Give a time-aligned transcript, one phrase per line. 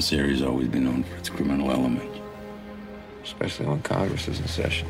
[0.00, 2.10] This area's always been known for its criminal element.
[3.22, 4.88] especially when Congress is in session.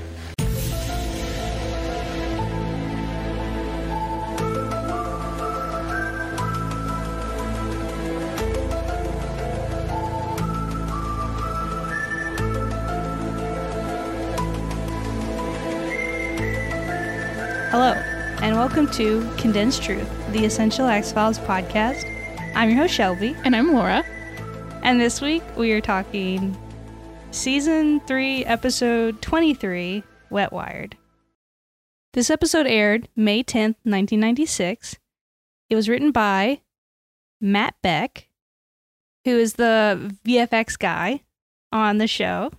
[17.72, 17.94] Hello,
[18.42, 22.04] and welcome to Condensed Truth, the Essential X Files podcast.
[22.54, 24.04] I'm your host, Shelby, And I'm Laura.
[24.82, 26.56] And this week we are talking
[27.32, 30.96] Season 3, Episode 23 Wet Wired.
[32.14, 34.96] This episode aired May 10th, 1996.
[35.68, 36.62] It was written by
[37.42, 38.28] Mat Beck,
[39.24, 41.22] who is the VFX guy
[41.70, 42.50] on the show,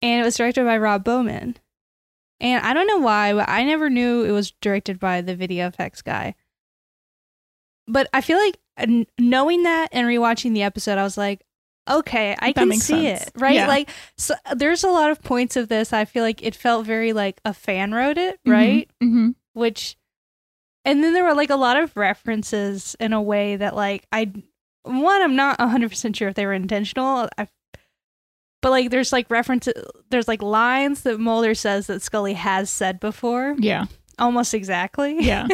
[0.00, 1.56] and it was directed by Rob Bowman.
[2.40, 5.66] And I don't know why, but I never knew it was directed by the video
[5.66, 6.34] effects guy.
[7.86, 11.42] But I feel like kn- knowing that and rewatching the episode, I was like,
[11.90, 13.22] okay, I That can see sense.
[13.28, 13.54] it, right?
[13.54, 13.66] Yeah.
[13.68, 15.92] Like, so there's a lot of points of this.
[15.92, 18.50] I feel like it felt very like a fan wrote it, Mm-hmm.
[18.50, 18.90] right?
[19.00, 19.96] hmm Which,
[20.84, 24.30] and then there were like a lot of references in a way that like I,
[24.82, 27.28] one, I'm not 100 percent sure if they were intentional.
[27.38, 27.48] I
[28.60, 29.72] but like there's like references
[30.10, 33.86] there's like lines that Mulder says that Scully has said before Yeah.
[34.18, 35.46] Almost exactly Yeah.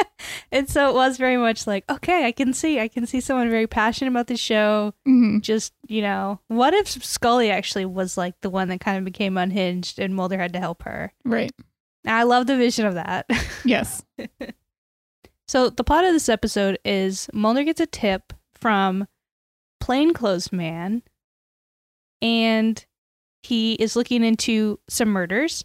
[0.52, 3.48] and so it was very much like okay I can see I can see someone
[3.50, 8.34] very passionate about the show hmm just you know what if Scully actually was like
[8.42, 11.52] the one that kind of became unhinged and Mulder had to help her Right.
[12.06, 13.26] I love the vision of that
[13.64, 14.02] Yes.
[15.48, 19.06] so the plot of this episode is Mulder gets a tip from
[19.80, 21.02] plainclothes man
[22.22, 22.84] and
[23.42, 25.64] he is looking into some murders.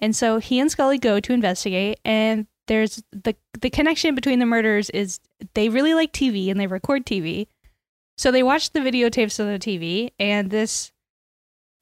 [0.00, 4.46] And so he and Scully go to investigate and there's the the connection between the
[4.46, 5.20] murders is
[5.54, 7.46] they really like TV and they record TV.
[8.16, 10.92] So they watch the videotapes of the TV and this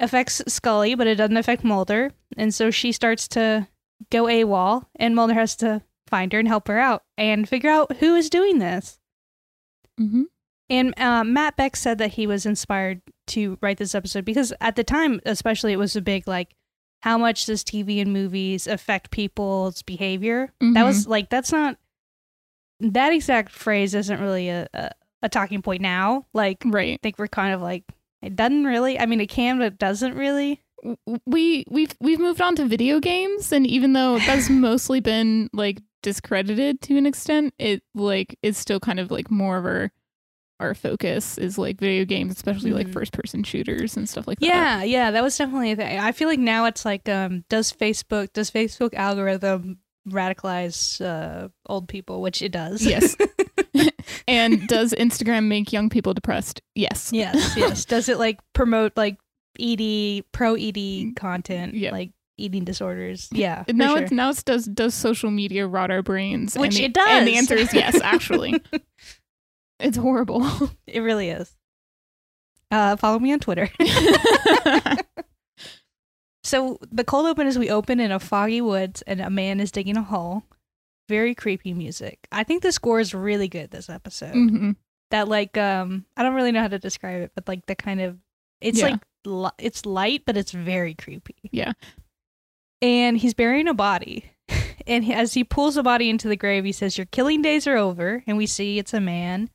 [0.01, 2.13] affects Scully, but it doesn't affect Mulder.
[2.37, 3.69] And so she starts to
[4.11, 7.97] go AWOL and Mulder has to find her and help her out and figure out
[7.99, 8.99] who is doing this.
[9.99, 10.25] hmm
[10.71, 14.77] And uh, Mat Beck said that he was inspired to write this episode because at
[14.77, 16.55] the time, especially, it was a big like,
[17.01, 20.53] how much does TV and movies affect people's behavior?
[20.61, 21.11] That was mm-hmm.
[21.11, 21.77] like, that's not
[22.81, 24.91] that exact phrase isn't really a, a,
[25.23, 26.27] a talking point now.
[26.33, 27.03] Like, I Right.
[27.03, 27.85] think we're kind of like,
[28.23, 28.99] it doesn't really.
[28.99, 30.63] I mean, it can, but it doesn't really.
[31.27, 35.81] We we've we've moved on to video games, and even though that's mostly been like
[36.03, 39.93] discredited to an extent, it like is still kind of like more of our
[40.61, 42.93] our focus is like video games, especially like Mhm.
[42.93, 44.47] first person shooters and stuff like that.
[44.47, 45.99] Yeah, yeah, that was definitely a thing.
[45.99, 51.89] I feel like now it's like, um, does Facebook does Facebook algorithm radicalize uh, old
[51.89, 52.85] people, which it does.
[52.85, 53.17] Yes.
[54.29, 56.61] and does Instagram make young people depressed?
[56.75, 57.11] Yes.
[57.13, 57.85] yes, yes.
[57.95, 59.19] Does it like promote like
[59.61, 61.93] ED pro ED content, Yeah.
[61.93, 63.29] like eating disorders?
[63.33, 64.03] Yeah, now sure.
[64.05, 66.57] it's now it's does does social media rot our brains?
[66.57, 67.09] Which the- it does.
[67.09, 68.61] And the answer is yes, actually.
[69.81, 70.45] It's horrible.
[70.87, 71.55] it really is.
[72.71, 73.71] Uh, follow me on Twitter.
[76.45, 79.71] So the cold open is we open in a foggy woods and a man is
[79.71, 80.45] digging a hole.
[81.09, 82.19] Very creepy music.
[82.33, 84.33] I think the score is really good this episode.
[84.33, 84.71] hmm
[85.11, 88.01] That like um I don't really know how to describe it, but like the kind
[88.01, 88.17] of
[88.63, 88.87] it's Yeah.
[88.93, 91.37] like li- it's light, but it's very creepy.
[91.51, 91.73] Yeah.
[92.81, 94.31] And he's burying a body.
[94.87, 97.67] And he, as he pulls the body into the grave, he says, Your killing days
[97.67, 98.25] are over.
[98.27, 99.51] And we see it's a man.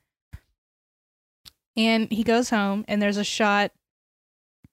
[1.76, 3.72] And he goes home, and there's a shot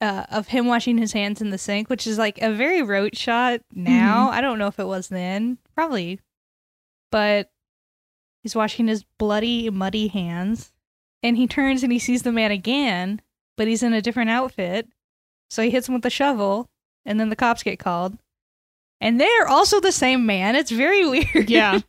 [0.01, 3.17] uh, of him washing his hands in the sink, which is like a very rote
[3.17, 4.29] shot now.
[4.31, 5.59] I don't know if it was then.
[5.75, 6.21] Probably.
[7.11, 7.51] But
[8.43, 10.73] he's washing his bloody, muddy hands.
[11.23, 13.21] And he turns and he sees the man again,
[13.57, 14.89] but he's in a different outfit.
[15.51, 16.69] So he hits him with the shovel,
[17.05, 18.17] and then the cops get called.
[19.03, 20.55] And they're also the same man.
[20.57, 21.51] It's very weird.
[21.51, 21.81] Yeah.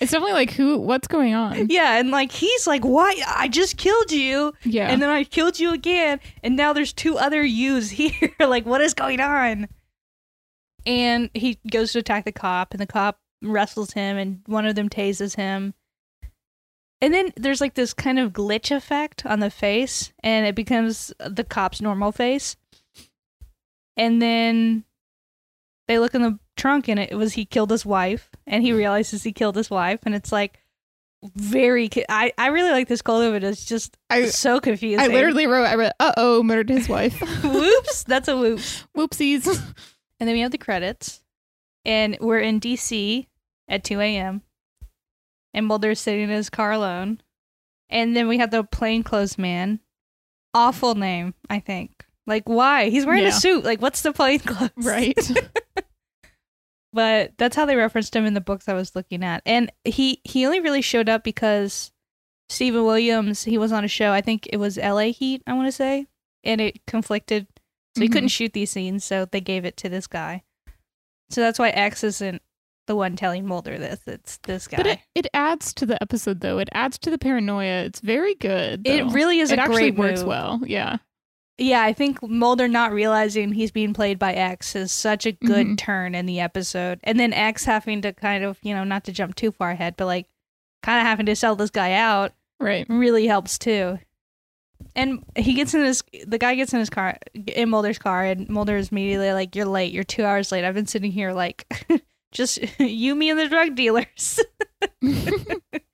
[0.00, 1.66] It's definitely like who what's going on?
[1.70, 3.20] yeah, and like he's like, "Why?
[3.26, 4.88] I just killed you, Yeah.
[4.90, 8.30] and then I killed you again, and now there's two other yous here.
[8.40, 9.68] like, what is going on?"
[10.86, 14.74] And he goes to attack the cop, and the cop wrestles him, and one of
[14.76, 15.74] them tases him.
[17.00, 21.12] And then there's like this kind of glitch effect on the face, and it becomes
[21.18, 22.56] the cop's normal face.
[23.96, 24.84] And then
[25.88, 29.24] they look in the trunk, and it was he killed his wife, and he realizes
[29.24, 30.60] he killed his wife, and it's like
[31.34, 31.90] very.
[32.08, 33.42] I I really like this cold open.
[33.42, 35.00] It's just I so confusing.
[35.00, 37.18] I literally wrote I wrote uh oh murdered his wife.
[37.42, 38.84] whoops, that's a whoops.
[38.96, 39.46] Whoopsies.
[40.20, 41.22] And then we have the credits,
[41.84, 43.26] and we're in DC
[43.68, 44.42] at 2 a.m.
[45.54, 47.20] And Mulder's sitting in his car alone,
[47.88, 49.80] And then we have the plainclothes man.
[50.54, 52.04] Awful name, I think.
[52.26, 52.90] Like, why?
[52.90, 53.28] He's wearing Yeah.
[53.28, 53.64] a suit.
[53.64, 54.70] Like, what's the plainclothes?
[54.76, 55.16] Right.
[56.92, 59.42] but that's how they referenced him in the books I was looking at.
[59.46, 61.92] And he he only really showed up because
[62.48, 64.12] Steven Williams he was on a show.
[64.12, 65.10] I think it was L.A.
[65.12, 65.42] Heat.
[65.46, 66.06] I want to say,
[66.44, 67.46] and it conflicted,
[67.96, 68.12] so he Mhm.
[68.12, 69.04] couldn't shoot these scenes.
[69.04, 70.42] So they gave it to this guy.
[71.30, 72.40] So that's why X isn't
[72.86, 74.00] the one telling Mulder this.
[74.06, 74.78] It's this guy.
[74.78, 76.58] But it, it adds to the episode though.
[76.58, 77.84] It adds to the paranoia.
[77.84, 78.86] It's very good.
[78.86, 80.62] It really is it a actually great works well.
[80.64, 80.96] Yeah.
[81.60, 85.66] Yeah, I think Mulder not realizing he's being played by X is such a good
[85.66, 85.76] Mhm.
[85.78, 87.00] turn in the episode.
[87.02, 89.94] And then X having to kind of, you know, not to jump too far ahead,
[89.96, 90.26] but like
[90.84, 92.86] kind of having to sell this guy out Right.
[92.88, 93.98] really helps too.
[94.94, 98.48] And he gets in his, the guy gets in his car, in Mulder's car, and
[98.48, 99.92] Mulder is immediately like, You're late.
[99.92, 100.64] You're two hours late.
[100.64, 101.66] I've been sitting here like,
[102.32, 104.38] just you, me, and the drug dealers.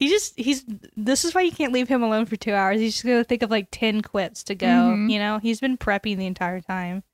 [0.00, 0.64] he just, he's,
[0.96, 2.80] this is why you can't leave him alone for two hours.
[2.80, 4.66] He's just going to think of like 10 quips to go.
[4.66, 5.10] Mhm.
[5.12, 7.04] You know, he's been prepping the entire time.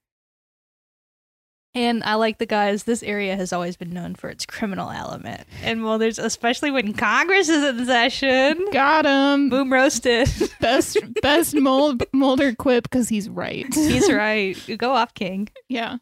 [1.74, 2.84] And I like the guys.
[2.84, 5.42] This area has always been known for its criminal element.
[5.62, 8.64] And well, there's especially when Congress is in session.
[8.72, 9.50] Got him.
[9.50, 10.26] Boom roasted.
[10.60, 13.66] Best best mold, Mulder quip because he's right.
[13.74, 14.56] He's right.
[14.78, 15.48] Go off, King.
[15.68, 15.98] yeah.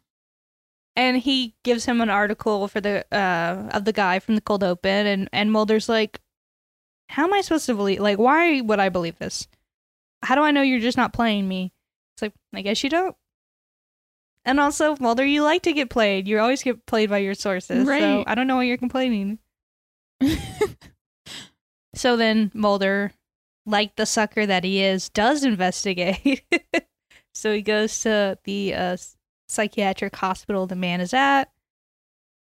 [0.95, 4.63] And he gives him an article for the uh of the guy from the cold
[4.63, 6.21] open, and and Mulder's like,
[7.09, 8.01] "How am I supposed to believe?
[8.01, 9.49] Like, why would I believe this?
[10.23, 11.73] How do I know you're just not playing me?"
[12.15, 13.17] It's like, I guess you don't.
[14.45, 16.29] And also, Mulder, you like to get played.
[16.29, 17.87] You always get played by your sources.
[18.03, 19.39] So I don't know why you're complaining.
[21.95, 23.13] So then Mulder,
[23.67, 26.43] like the sucker that he is, does investigate.
[27.35, 28.97] so he goes to the uh,
[29.49, 31.45] psychiatric hospital the man is at,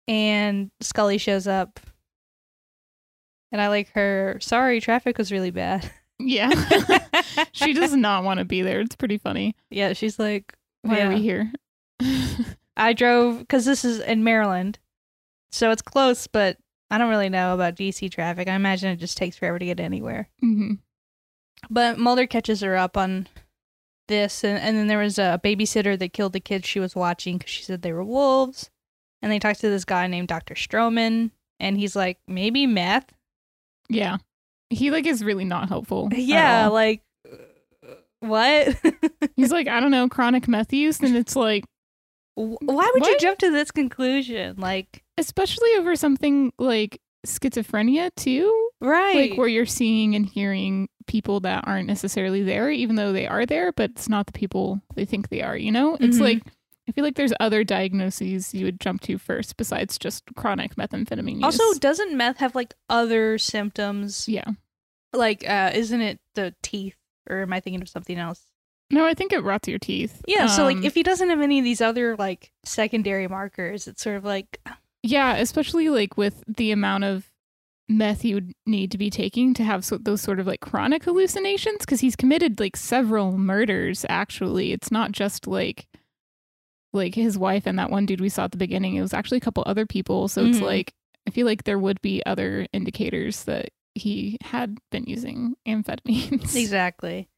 [0.07, 1.81] and Scully shows up.
[3.53, 4.39] And I like her.
[4.41, 5.91] Sorry, traffic was really bad.
[6.19, 6.51] yeah.
[7.53, 8.81] she does not want to be there.
[8.81, 9.55] It's pretty funny.
[9.71, 11.53] yeah, she's like, Why are we here?
[12.77, 14.79] I drove because this is in Maryland,
[15.51, 16.59] so it's close, but
[16.91, 18.49] I don't really know about DC traffic.
[18.49, 20.29] I imagine it just takes forever to get anywhere.
[20.41, 20.75] hmm
[21.71, 23.27] But Mulder catches her up on
[24.07, 27.39] this, and, and then there was a babysitter that killed the kids she was watching
[27.39, 28.71] because she said they were wolves.
[29.21, 30.55] And they talked to this guy named Dr.
[30.55, 33.13] Stroman, and he's like, maybe meth?
[33.89, 34.19] Yeah.
[34.71, 36.09] He like is really not helpful.
[36.13, 37.03] Yeah, like,
[38.21, 38.77] what?
[39.37, 41.65] He's like, I don't know, chronic meth use, and it's like,
[42.35, 44.57] Why would you jump to this conclusion?
[44.59, 49.31] Like, especially over something like schizophrenia too, right.
[49.31, 53.47] like where you're seeing and hearing people that aren't necessarily there, even though they are
[53.47, 55.57] there, but it's not the people they think they are.
[55.57, 56.23] You know, it's Mhm.
[56.23, 56.43] like
[56.89, 61.37] I feel like there's other diagnoses you would jump to first besides just chronic methamphetamine
[61.37, 61.45] use.
[61.61, 64.27] also, doesn't meth have like other symptoms?
[64.29, 64.47] yeah.
[65.13, 66.97] Like, uh, isn't it the teeth?
[67.31, 68.43] Or am I thinking of something else?
[68.91, 70.23] No, I think it rots your teeth.
[70.27, 73.87] Yeah, so like Um, if he doesn't have any of these other like secondary markers,
[73.87, 74.61] it's sort of like
[75.03, 77.31] Yeah, especially like with the amount of
[77.89, 81.05] meth you would need to be taking to have so- those sort of like chronic
[81.05, 84.73] hallucinations because he's committed like several murders actually.
[84.73, 85.87] It's not just like
[86.93, 88.95] like his wife and that one dude we saw at the beginning.
[88.97, 90.29] It was actually a couple other people.
[90.29, 90.63] So it's Mhm.
[90.63, 90.95] like
[91.27, 96.55] I feel like there would be other indicators that he had been using amphetamines.
[96.57, 97.29] Exactly.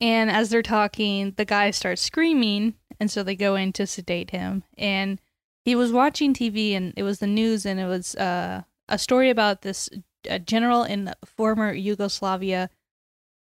[0.00, 4.30] And as they're talking, the guy starts screaming, and so they go in to sedate
[4.30, 4.64] him.
[4.78, 5.20] And
[5.64, 9.28] he was watching TV, and it was the news, and it was uh, a story
[9.30, 9.90] about this
[10.28, 12.70] uh, general in former Yugoslavia.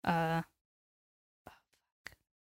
[0.04, 0.42] Uh,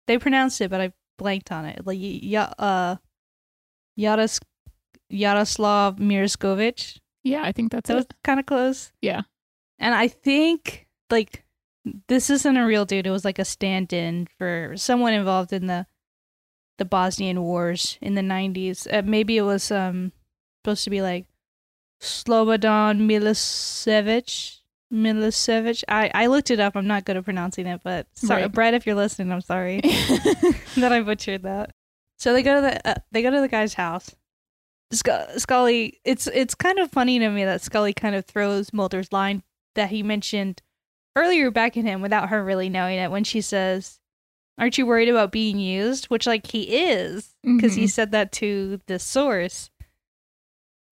[0.06, 1.86] they pronounced it, but I blanked on it.
[1.86, 2.96] Like yeah, uh,
[3.98, 4.40] Yaros,
[5.08, 6.98] Yaroslav Mirskovic.
[7.22, 7.92] Yeah, I think that's it.
[7.92, 8.92] That was kind of close.
[9.00, 9.22] Yeah.
[9.78, 11.44] And I think like
[12.08, 13.06] this isn't a real dude.
[13.06, 15.86] It was like a stand-in for someone involved in the
[16.76, 18.92] the Bosnian wars in the 90s.
[18.92, 20.12] Uh, maybe it was um
[20.60, 21.26] supposed to be like
[22.00, 24.60] Slobodan Milosevic.
[24.94, 25.82] Milosevic.
[25.88, 26.76] I I looked it up.
[26.76, 28.52] I'm not good at pronouncing it, but sorry, Right.
[28.52, 29.80] Brett, if you're listening, I'm sorry
[30.76, 31.70] that I butchered that.
[32.18, 34.14] So they go to the uh, they go to the guy's house.
[34.92, 35.08] Sc-
[35.38, 39.42] Scully, it's it's kind of funny to me that Scully kind of throws Mulder's line
[39.74, 40.62] that he mentioned
[41.16, 43.98] earlier back at him without her really knowing it when she says,
[44.58, 47.90] "Aren't you worried about being used?" Which like he is because he Mhm.
[47.90, 49.70] said that to the source.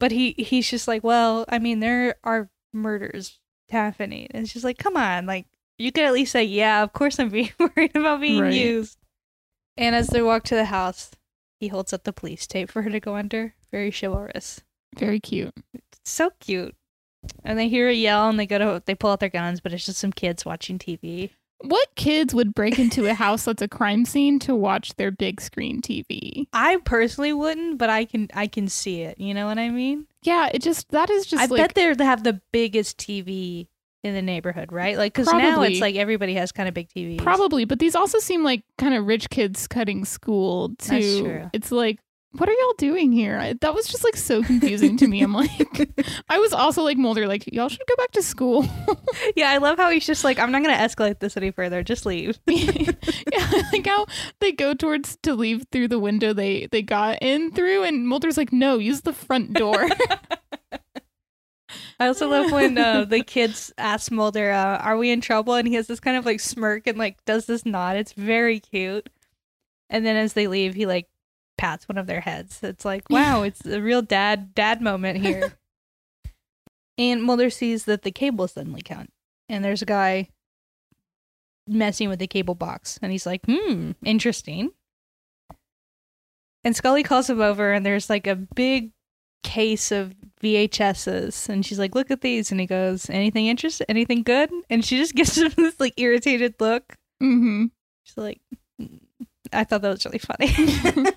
[0.00, 3.38] But he he's just like, well, I mean, there are murders
[3.73, 4.29] happening.
[4.31, 5.47] And it's just like, come on, like
[5.79, 8.52] you could at least say, yeah, of course I'm being worried about being Right.
[8.52, 8.97] used.
[9.76, 11.11] And as they walk to the house,
[11.59, 13.55] he holds up the police tape for her to go under.
[13.71, 14.61] Very chivalrous.
[14.99, 15.52] Very cute.
[16.05, 16.75] So cute.
[17.45, 19.73] And they hear a yell and they go to they pull out their guns, but
[19.73, 21.31] it's just some kids watching TV.
[21.64, 25.41] What kids would break into a house that's a crime scene to watch their big
[25.41, 26.49] screen TV?
[26.52, 29.19] I personally wouldn't, but I can I can see it.
[29.21, 30.09] You know what I mean?
[30.23, 33.67] Yeah, it just that is just I like bet they're they have the biggest TV
[34.05, 34.97] in the neighborhood, right?
[34.97, 37.19] Like because now it's like everybody has kind of big TVs.
[37.19, 40.88] probably, but these also seem like kind of rich kids cutting school too.
[40.88, 41.50] That's true.
[41.52, 42.00] It's like
[42.38, 43.38] what are y'all doing here?
[43.38, 45.22] I, that was just like so confusing to me.
[45.22, 45.90] I'm like,
[46.28, 48.66] I was also like Mulder, like y'all should go back to school.
[49.36, 51.82] Yeah, I love how he's just like, I'm not gonna escalate this any further.
[51.82, 52.38] Just leave.
[52.46, 54.06] yeah, like how
[54.40, 58.36] they go towards to leave through the window they they got in through, and Mulder's
[58.36, 59.88] like, no, use the front door.
[62.00, 65.68] I also love when uh, the kids ask Mulder, uh, "Are we in trouble?" and
[65.68, 67.96] he has this kind of like smirk and like does this nod.
[67.96, 69.08] It's very cute.
[69.88, 71.06] And then as they leave, he like
[71.59, 72.61] pats one of their heads.
[72.62, 75.52] It's like, wow, it's a real dad dad moment here.
[76.99, 79.11] and Mulder sees that the cable suddenly count,
[79.49, 80.28] and there's a guy
[81.68, 84.71] messing with the cable box, and he's like, "Hmm, interesting."
[86.64, 88.92] And Scully calls him over, and there's like a big
[89.42, 93.87] case of VHSs and she's like, "Look at these." And he goes, "Anything interesting?
[93.88, 96.94] Anything good?" And she just gives him this like irritated look.
[97.23, 97.66] Mm-hmm.
[98.04, 98.40] She's like.
[99.52, 101.12] "I thought that was really funny."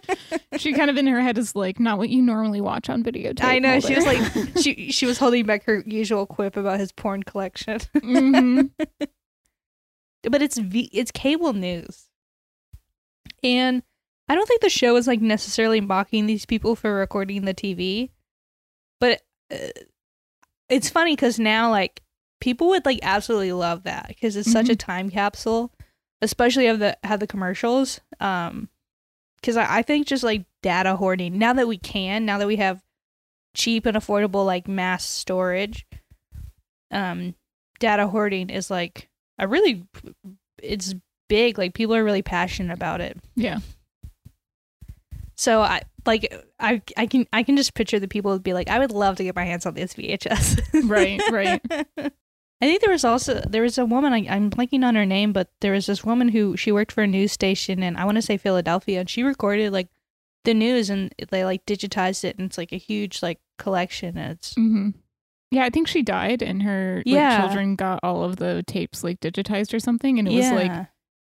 [0.57, 3.43] She kind of in her head is like, not what you normally watch on videotape.
[3.43, 4.21] I know she was like
[4.61, 7.79] she she was holding back her usual quip about his porn collection.
[7.95, 8.69] Mhm.
[10.23, 12.05] but it's v- it's cable news.
[13.43, 13.83] And
[14.29, 18.11] I don't think the show is like necessarily mocking these people for recording the TV.
[19.01, 19.57] But uh,
[20.69, 22.01] it's funny cuz now like
[22.39, 25.71] people would like absolutely love that because it's such a time capsule,
[26.25, 28.01] especially of the have the commercials.
[28.19, 28.69] Um
[29.43, 32.55] cuz I, I think just like data hoarding now that we can, now that we
[32.57, 32.83] have
[33.53, 35.85] cheap and affordable like mass storage,
[36.91, 37.35] um
[37.79, 39.85] data hoarding is like a really
[40.61, 40.93] it's
[41.29, 43.59] big like people are really passionate about it Yeah.
[45.35, 48.69] so i like i i can i can just picture the people would be like
[48.69, 51.61] i would love to get my hands on this vhs Right, right.
[52.65, 55.31] i think there was also there was a woman I, i'm blanking on her name
[55.33, 58.15] but there was this woman who she worked for a news station and i want
[58.15, 59.89] to say philadelphia and she recorded like
[60.45, 64.55] the news and they like digitized it and it's like a huge like collection it's
[64.55, 64.89] hmm
[65.51, 67.37] Yeah, I think she died, and her like, Yeah.
[67.37, 70.71] children got all of the tapes like digitized or something, and it was like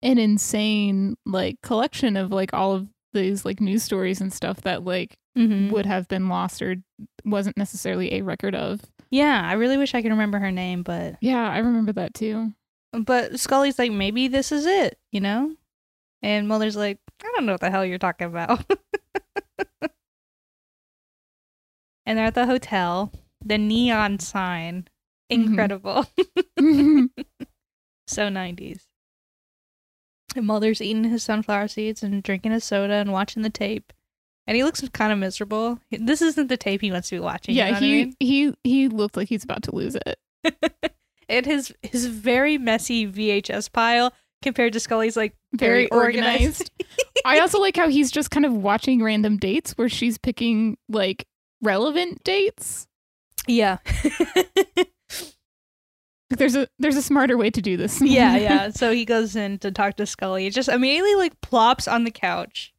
[0.03, 4.83] an insane like collection of like all of these like news stories and stuff that
[4.83, 5.71] like Mhm.
[5.71, 6.75] would have been lost or
[7.25, 8.81] wasn't necessarily a record of.
[9.11, 12.53] Yeah i really wish i could remember her name but Yeah, I remember that too.
[12.91, 15.55] But Scully's like, maybe this is it, you know?
[16.23, 18.65] And Mulder's like, I don't know what the hell you're talking about.
[22.05, 23.11] and they're at the hotel.
[23.45, 24.87] The neon sign.
[25.31, 25.45] Mhm.
[25.45, 26.05] Incredible.
[28.07, 28.81] so 90s.
[30.35, 33.93] And Mulder's eating his sunflower seeds and drinking his soda and watching the tape.
[34.49, 35.77] And he looks kind of miserable.
[35.91, 37.53] This isn't the tape he wants to be watching.
[37.53, 38.15] you know yeah, I he mean?
[38.19, 40.17] he he looked like he's about to lose it.
[41.29, 46.71] and his his very messy VHS pile compared to Scully's like Very very, organized.
[47.23, 51.27] I also like how he's just kind of watching random dates where she's picking like
[51.61, 52.87] relevant dates.
[53.47, 53.77] yeah.
[56.31, 58.01] There's a there's a smarter way to do this.
[58.01, 58.69] yeah, yeah.
[58.69, 60.43] So he goes in to talk to Scully.
[60.45, 62.73] He just immediately like plops on the couch.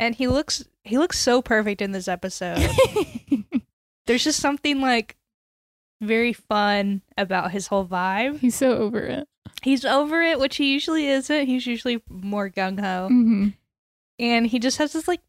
[0.00, 2.58] And he looks he looks so perfect in this episode.
[4.06, 5.16] There's just something like
[6.00, 8.40] very fun about his whole vibe.
[8.40, 9.28] he's so over it.
[9.62, 11.46] He's over it, which he usually isn't.
[11.46, 13.08] He's usually more gung ho.
[13.08, 13.48] hmm
[14.18, 15.20] And he just has this like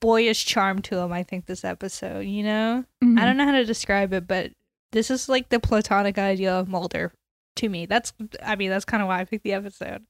[0.00, 2.84] boyish charm to him, I think, this episode, you know?
[3.02, 3.18] Mm-hmm.
[3.18, 4.52] I don't know how to describe it, but
[4.92, 7.12] this is like the platonic idea of Mulder
[7.56, 7.84] to me.
[7.86, 10.04] That's, I mean, that's kind of why I picked the episode.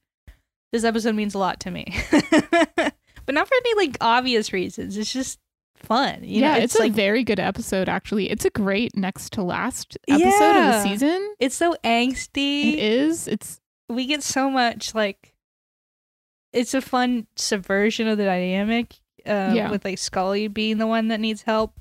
[0.71, 1.85] This episode means a lot to me,
[3.25, 4.97] but not for any like obvious reasons.
[4.97, 5.39] It's just
[5.75, 6.23] fun.
[6.23, 7.89] You yeah, know, it's, like a very good episode.
[7.89, 11.35] Actually, it's a great next to last episode of the season.
[11.39, 12.73] it's so angsty.
[12.73, 13.27] It is.
[13.27, 15.33] It's We get so much like.
[16.53, 18.95] It's a fun subversion of the dynamic.
[19.25, 19.69] Uh, Yeah.
[19.71, 21.73] With like Scully being the one that needs help,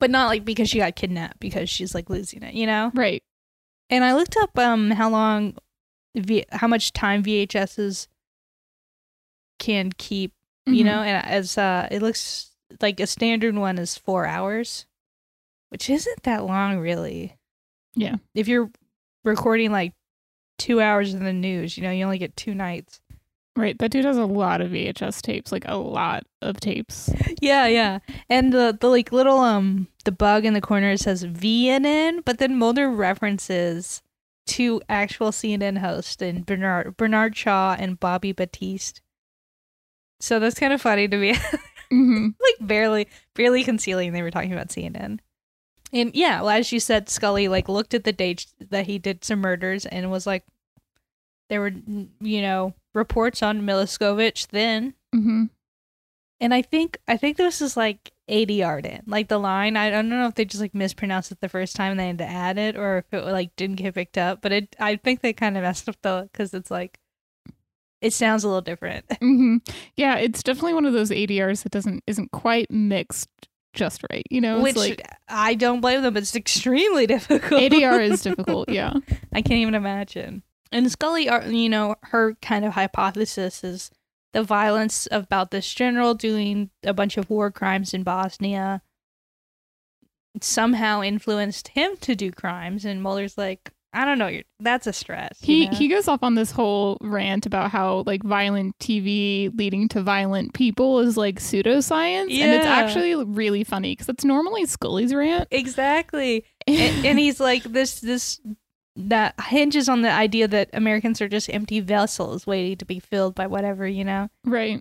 [0.00, 2.54] but not like because she got kidnapped because she's like losing it.
[2.54, 2.90] You know.
[2.94, 3.22] right.
[3.90, 5.56] And I looked up um how long,
[6.16, 8.08] v- how much time VHSs
[9.58, 10.32] can keep.
[10.66, 10.86] You Mhm.
[10.86, 14.86] know, and as uh, it looks like a standard one is four hours,
[15.68, 17.36] which isn't that long really.
[17.94, 18.16] Yeah.
[18.34, 18.70] If you're
[19.24, 19.94] recording like
[20.58, 23.00] two hours in the news, you know, you only get two nights.
[23.54, 23.78] Right.
[23.78, 27.10] That dude has a lot of VHS tapes, like a lot of tapes.
[27.40, 28.00] Yeah, yeah.
[28.28, 32.56] And the the like little um the bug in the corner says VNN, but then
[32.56, 34.02] Mulder references
[34.46, 39.00] two actual CNN hosts and Bernard Bernard Shaw and Bobbie Battista.
[40.20, 41.36] So that's kind of funny to me.
[41.90, 45.20] hmm like barely barely concealing they were talking about CNN.
[45.92, 49.24] And yeah, well, as you said, Scully like looked at the dates that he did
[49.24, 50.44] some murders and was like,
[51.48, 51.72] there were
[52.20, 55.44] you know reports on Miliskovich then, hmm
[56.40, 59.76] and I think I think this is like ADR'd in like the line.
[59.76, 62.18] I don't know if they just like mispronounced it the first time and they had
[62.18, 64.42] to add it, or if it like didn't get picked up.
[64.42, 66.98] But it I think they kind of messed up though because it's like
[68.00, 69.04] it sounds a little different.
[69.20, 69.58] hmm
[69.96, 73.28] Yeah, it's definitely one of those ADRs that doesn't isn't quite mixed
[73.72, 74.26] just right.
[74.30, 76.14] You know, Which like I don't blame them.
[76.14, 77.60] But it's extremely difficult.
[77.60, 78.68] ADR is difficult.
[78.68, 78.94] Yeah.
[79.32, 80.42] I can't even imagine.
[80.72, 83.90] And Scully, you know, her kind of hypothesis is
[84.32, 88.82] the violence about this general doing a bunch of war crimes in Bosnia
[90.42, 92.84] somehow influenced him to do crimes.
[92.84, 95.38] And Mulder's like, I don't know, that's a stretch.
[95.40, 95.76] you He know?
[95.76, 100.52] he goes off on this whole rant about how like violent TV leading to violent
[100.52, 105.48] people is like pseudoscience, and it's actually really funny because it's normally Scully's rant.
[105.50, 106.44] exactly.
[106.66, 108.38] and, and he's like, this this
[108.96, 113.34] that hinges on the idea that Americans are just empty vessels waiting to be filled
[113.34, 114.28] by whatever you know.
[114.44, 114.80] right.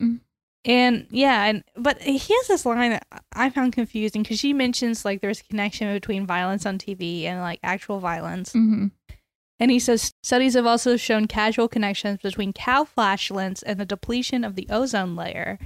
[0.67, 5.05] And yeah, and but he has this line that I found confusing because she mentions
[5.05, 8.53] like there's a connection between violence on TV and like actual violence.
[8.53, 8.88] hmm
[9.59, 14.43] And he says studies have also shown casual connections between cow flatulence and the depletion
[14.43, 15.57] of the ozone layer.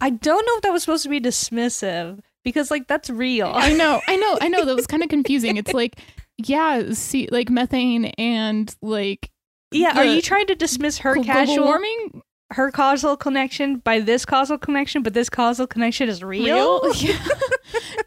[0.00, 3.52] I don't know if that was supposed to be dismissive because like that's real.
[3.54, 4.64] I know, I know, I know.
[4.64, 5.56] That was kind of confusing.
[5.56, 6.00] It's like,
[6.38, 9.30] yeah, see, like methane and like
[9.70, 14.26] yeah, are you trying to dismiss her global casual warming her causal connection by this
[14.26, 16.82] causal connection, but this causal connection is real?
[16.94, 17.26] Yeah.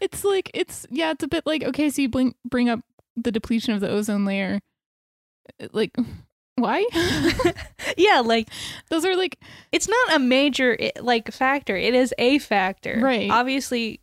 [0.00, 2.80] it's like it's yeah, it's a bit like okay, so you bring bring up
[3.16, 4.60] the depletion of the ozone layer.
[5.72, 5.94] Like
[6.56, 6.86] why?
[7.96, 8.48] yeah, like
[8.88, 9.38] Those are like
[9.72, 11.76] it's not a major like factor.
[11.76, 13.30] It is a factor, Right.
[13.30, 14.00] Obviously,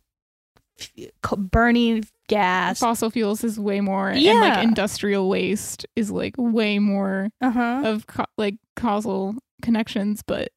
[1.36, 2.78] burning gas.
[2.80, 7.82] fossil fuels is way more and like industrial waste is like way more Uh huh.
[7.84, 10.50] of ca- like causal connections, but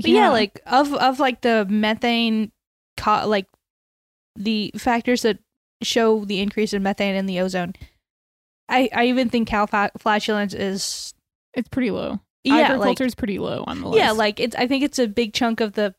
[0.00, 0.30] But yeah.
[0.30, 2.52] like of of like the methane,
[2.96, 3.46] co- like
[4.36, 5.38] the factors that
[5.82, 7.74] show the increase in methane in the ozone.
[8.70, 11.12] I I even think cow fa- flatulence is
[11.54, 12.20] it's pretty low.
[12.44, 13.98] yeah like Agriculture is pretty low on the list.
[13.98, 15.94] yeah like it's I think it's a big chunk of the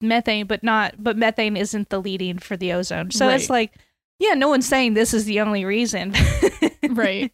[0.00, 3.10] methane, but not but methane isn't the leading for the ozone.
[3.10, 3.72] So it's like
[4.18, 6.14] yeah, no one's saying this is the only reason.
[6.90, 7.32] right.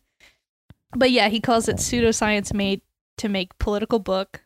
[0.96, 2.80] But yeah, he calls it pseudoscience made
[3.18, 4.42] to make political book.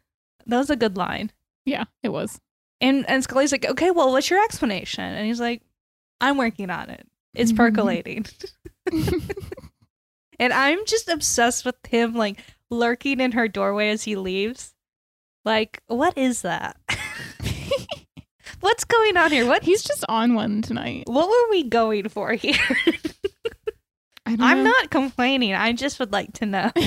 [0.47, 1.31] That was a good line.
[1.64, 2.40] Yeah, it was.
[2.81, 5.05] And and Scully's like, okay, well, what's your explanation?
[5.05, 5.62] And he's like,
[6.21, 7.07] I'm working on it.
[7.35, 7.57] It's Mhm.
[7.57, 8.27] percolating.
[10.42, 14.74] and I'm just obsessed with him like lurking in her doorway as he leaves.
[15.44, 16.76] Like, what is that?
[18.61, 19.46] What's going on here?
[19.46, 21.05] What He's just on one tonight.
[21.07, 22.55] what were we going for here?
[24.26, 24.70] I don't I'm know.
[24.70, 25.55] not complaining.
[25.55, 26.70] I just would like to know.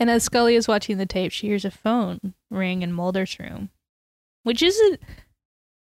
[0.00, 3.70] And as Scully is watching the tape, she hears a phone ring in Mulder's room,
[4.44, 5.00] which isn't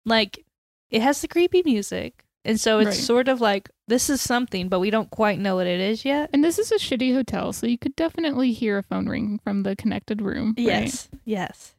[0.06, 0.46] like
[0.90, 2.25] it has the creepy music.
[2.46, 2.96] And so it's Right.
[2.96, 6.30] sort of like this is something, but we don't quite know what it is yet.
[6.32, 9.64] and this is a shitty hotel, so you could definitely hear a phone ring from
[9.64, 10.54] the connected room.
[10.58, 10.66] right?
[10.66, 11.76] Yes, yes.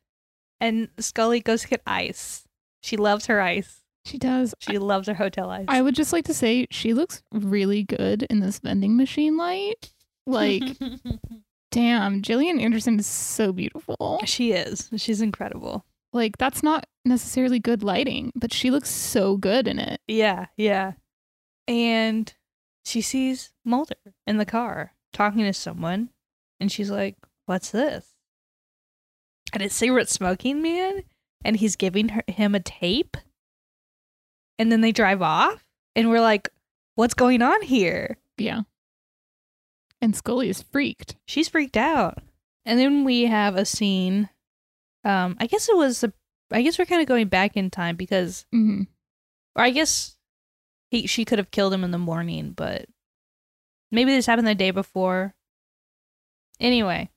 [0.61, 2.45] And Scully goes to get ice.
[2.83, 3.83] She loves her ice.
[4.05, 4.55] She does.
[4.61, 5.67] She loves her hotel ice.
[5.69, 9.93] I would just like to say she looks really good in this vending machine light.
[10.27, 10.63] Like,
[11.71, 14.21] damn, Gillian Anderson is so beautiful.
[14.25, 14.91] she is.
[14.97, 15.85] She's incredible.
[16.13, 20.01] Like, that's not necessarily good lighting, but she looks so good in it.
[20.07, 20.93] Yeah, yeah.
[21.69, 22.33] And
[22.85, 23.95] she sees Mulder
[24.27, 26.11] in the car talking to someone,
[26.61, 27.17] and she's like,
[27.47, 28.15] "What's this?"
[29.53, 31.03] And it's cigarette smoking man,
[31.45, 33.17] and he's giving her him a tape.
[34.59, 35.65] And then they drive off,
[35.95, 36.49] and we're like,
[36.95, 38.63] "What's going on here?" Yeah.
[40.01, 41.17] And Scully is freaked.
[41.27, 42.23] She's freaked out.
[42.65, 44.29] And then we have a scene.
[45.07, 46.03] Um, I guess it was.
[46.05, 46.13] A,
[46.51, 48.83] I guess we're kind of going back in time because hmm
[49.55, 50.17] Or I guess
[50.91, 52.87] he she could have killed him in the morning, but
[53.93, 55.35] maybe this happened the day before.
[56.59, 57.11] Anyway,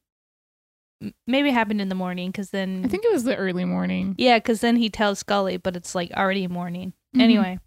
[1.26, 4.16] maybe it happened in the morning because then I think it was the early morning.
[4.18, 6.94] yeah, because then he tells Scully, but it's like already morning.
[7.16, 7.22] Mhm.
[7.22, 7.60] Anyway,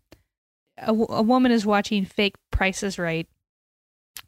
[0.79, 3.27] a, w- a woman is watching fake Prices Right.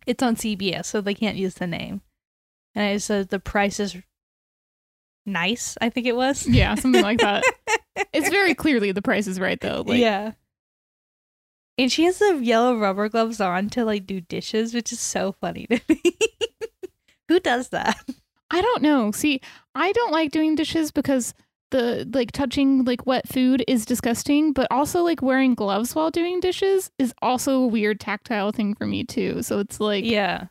[0.07, 2.01] It's on CBS, so they can't use the name.
[2.75, 3.97] And it says the Prices
[5.27, 5.77] nice.
[5.81, 6.47] I think it was.
[6.47, 7.45] Yeah, something like that.
[8.13, 9.85] It's very clearly the price is right though.
[9.87, 10.33] Like, yeah.
[11.79, 15.33] And she has the yellow rubber gloves on to like do dishes, which is so
[15.33, 16.03] funny to me.
[17.29, 17.97] Who does that?
[18.51, 19.11] I don't know.
[19.13, 19.41] See,
[19.75, 21.35] I don't like doing dishes because
[21.71, 26.39] the like touching like wet food is disgusting, but also like wearing gloves while doing
[26.41, 29.43] dishes is also a weird tactile thing for me too.
[29.43, 30.47] So it's like, Yeah.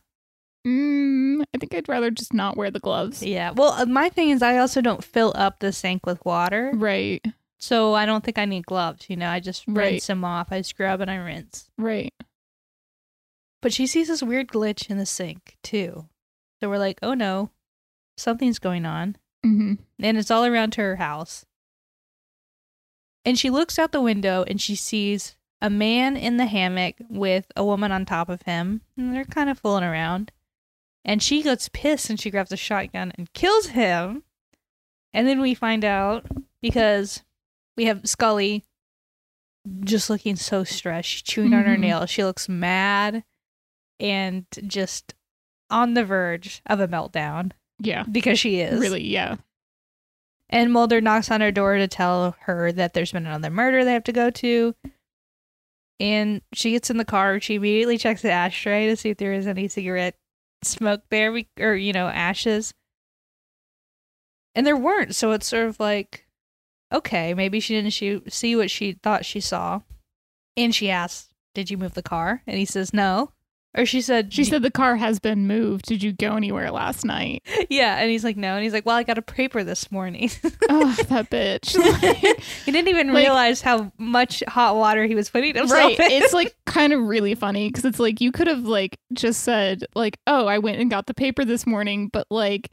[0.66, 3.22] Mm, I think I'd rather just not wear the gloves.
[3.24, 3.52] Yeah.
[3.52, 6.72] Well, uh, my thing is, I also don't fill up the sink with water.
[6.74, 7.24] Right,
[7.58, 9.10] So I don't think I need gloves.
[9.10, 9.94] You know, I just Right.
[9.94, 10.48] rinse them off.
[10.52, 11.70] I scrub and I rinse.
[11.78, 12.14] right.
[13.62, 16.08] But she sees this weird glitch in the sink too.
[16.60, 17.50] So we're like, oh no,
[18.18, 19.16] something's going on.
[19.44, 21.46] hmm And it's all around her house.
[23.26, 27.46] And she looks out the window and she sees a man in the hammock with
[27.56, 28.82] a woman on top of him.
[28.98, 30.34] And they're kind of fooling around.
[31.06, 34.24] And she gets pissed and she grabs a shotgun and kills him.
[35.14, 36.26] And then we find out
[36.62, 37.24] because
[37.78, 38.64] we have Scully
[39.82, 41.08] just looking so stressed.
[41.10, 41.80] She's chewing on her Mhm.
[41.82, 42.10] nails.
[42.10, 43.24] She looks mad
[44.00, 45.14] and just
[45.70, 48.80] on the verge of a meltdown Yeah, because she is.
[48.80, 49.38] really, yeah.
[50.50, 53.94] And Mulder knocks on her door to tell her that there's been another murder they
[53.94, 54.76] have to go to.
[56.00, 57.40] And she gets in the car.
[57.40, 60.16] She immediately checks the ashtray to see if there is any cigarette
[60.66, 62.74] smoke there, we- or, you know, ashes.
[64.56, 65.16] And there weren't.
[65.16, 66.28] So it's sort of like,
[66.92, 69.82] okay, maybe she didn't shoot, see what she thought she saw.
[70.56, 72.44] And she asks, Did you move the car?
[72.46, 73.32] And he says, No.
[73.76, 75.86] Or she said, She said the car has been moved.
[75.86, 77.42] Did you go anywhere last night?
[77.70, 77.98] Yeah.
[77.98, 78.54] And he's like, No.
[78.54, 80.30] And he's like, Well, I got a paper this morning.
[80.70, 81.74] oh, that bitch.
[82.66, 86.22] he didn't even Like- realize how much hot water he was putting himself right in.
[86.24, 89.86] it's like kind of really funny because it's like you could have like just said
[89.96, 92.72] like oh i went and got the paper this morning but like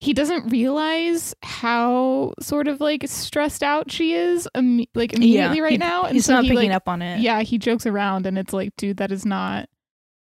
[0.00, 4.48] he doesn't realize how sort of like stressed out she is
[4.94, 7.20] like immediately right he- now and he's so not he, picking like, up on it.
[7.20, 9.68] yeah he jokes around and it's like dude that is not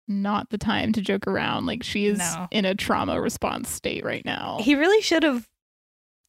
[0.09, 2.49] not the time to joke around like she is No.
[2.51, 5.49] in a trauma response state right now He really should have.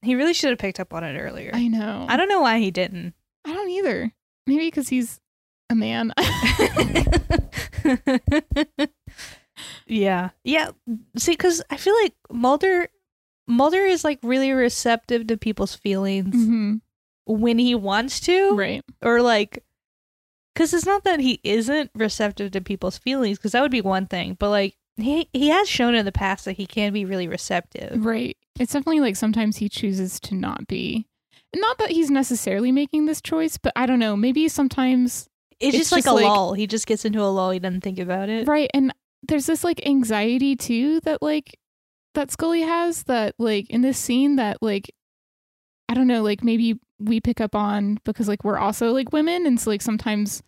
[0.01, 1.51] He really should have picked up on it earlier.
[1.53, 3.13] i know I don't know why he didn't.
[3.45, 4.11] i don't either
[4.47, 5.19] maybe because he's
[5.69, 6.13] a man
[9.87, 10.69] yeah, yeah.
[11.17, 12.89] See, because I feel like Mulder,
[13.47, 16.81] Mulder is like really receptive to people's feelings Mhm.
[17.25, 19.63] when he wants to, right or like,
[20.53, 24.05] because it's not that he isn't receptive to people's feelings, because that would be one
[24.07, 27.27] thing, but like he he has shown in the past that he can be really
[27.27, 28.05] receptive.
[28.05, 28.37] Right.
[28.59, 31.07] It's definitely like sometimes he chooses to not be.
[31.55, 34.15] Not that he's necessarily making this choice, but I don't know.
[34.15, 35.27] Maybe sometimes,
[35.59, 36.53] It's, It's just like just a like- lull.
[36.53, 37.51] He just gets into a lull.
[37.51, 38.47] He doesn't think about it.
[38.47, 38.69] right.
[38.73, 38.93] And
[39.27, 41.57] there's this like anxiety too that like
[42.13, 44.93] that Scully has that like in this scene that like,
[45.89, 49.45] I don't know, like maybe we pick up on because like we're also like women.
[49.45, 50.41] And so like sometimes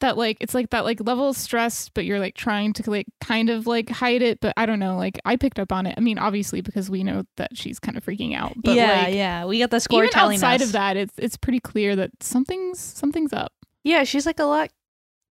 [0.00, 3.06] that like it's like that like level of stress but you're like trying to like
[3.22, 5.94] kind of like hide it but i don't know like i picked up on it
[5.96, 9.14] i mean obviously because we know that she's kind of freaking out but yeah, like
[9.14, 9.46] yeah.
[9.46, 10.68] We got the score even telling outside us.
[10.68, 14.68] of that it's it's pretty clear that something's something's up Yeah, she's like a lot.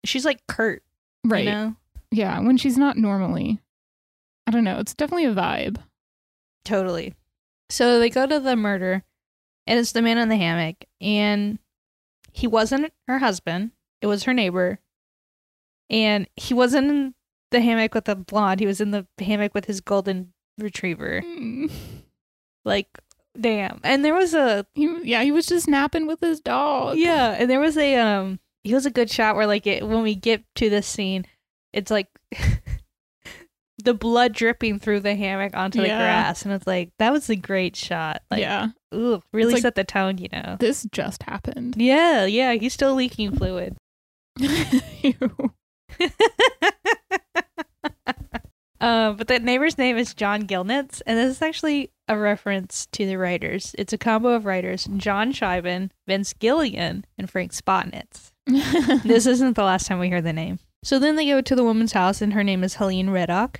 [0.03, 0.83] She's like curt
[1.23, 1.75] right You know?
[2.11, 3.61] yeah when she's not normally
[4.45, 5.77] i don't know it's definitely a vibe
[6.65, 7.15] Totally.
[7.69, 9.03] So they go to the murder,
[9.69, 11.59] and it's the man in the hammock, and
[12.33, 13.71] he wasn't her husband.
[14.01, 14.79] It was her neighbor,
[15.91, 17.13] and he wasn't in
[17.51, 18.59] the hammock with the blonde.
[18.59, 21.21] He was in the hammock with his golden retriever.
[21.21, 21.71] Mm.
[22.65, 22.87] Like,
[23.39, 23.79] damn.
[23.83, 27.49] And there was a he, yeah he was just napping with his dog Yeah, and
[27.49, 30.43] there was a um he was a good shot where like it when we get
[30.55, 31.25] to this scene,
[31.73, 32.07] it's like
[33.83, 37.35] the blood dripping through the hammock onto the grass and it's like that was a
[37.35, 38.21] great shot.
[38.29, 40.57] Like yeah ooh, really like- set the tone, you know.
[40.59, 43.75] this just happened Yeah, yeah, he's still leaking fluid.
[48.81, 53.05] Uh, but the neighbor's name is John Gilnitz, and this is actually a reference to
[53.05, 53.75] the writers.
[53.77, 58.31] It's a combo of writers John Shiban, Vince Gilligan, and Frank Spotnitz.
[59.03, 60.59] this isn't the last time we hear the name.
[60.83, 63.57] So then they go to the woman's house, and her name is Helene Riddock.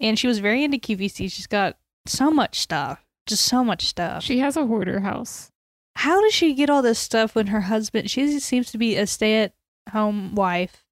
[0.00, 1.30] And she was very into QVC.
[1.30, 4.22] She's got so much stuff, just so much stuff.
[4.22, 5.50] she has a hoarder house
[5.96, 8.10] How does she get all this stuff when her husband?
[8.10, 10.84] She seems to be a stay-at-home wife.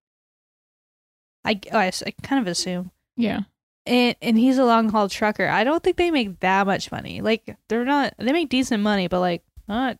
[1.44, 3.40] I, oh, I, I kind of assume, yeah
[3.86, 5.46] and and he's a long-haul trucker.
[5.46, 7.20] I don't think they make that much money.
[7.20, 8.14] Like they're not.
[8.16, 9.98] They make decent money, but like not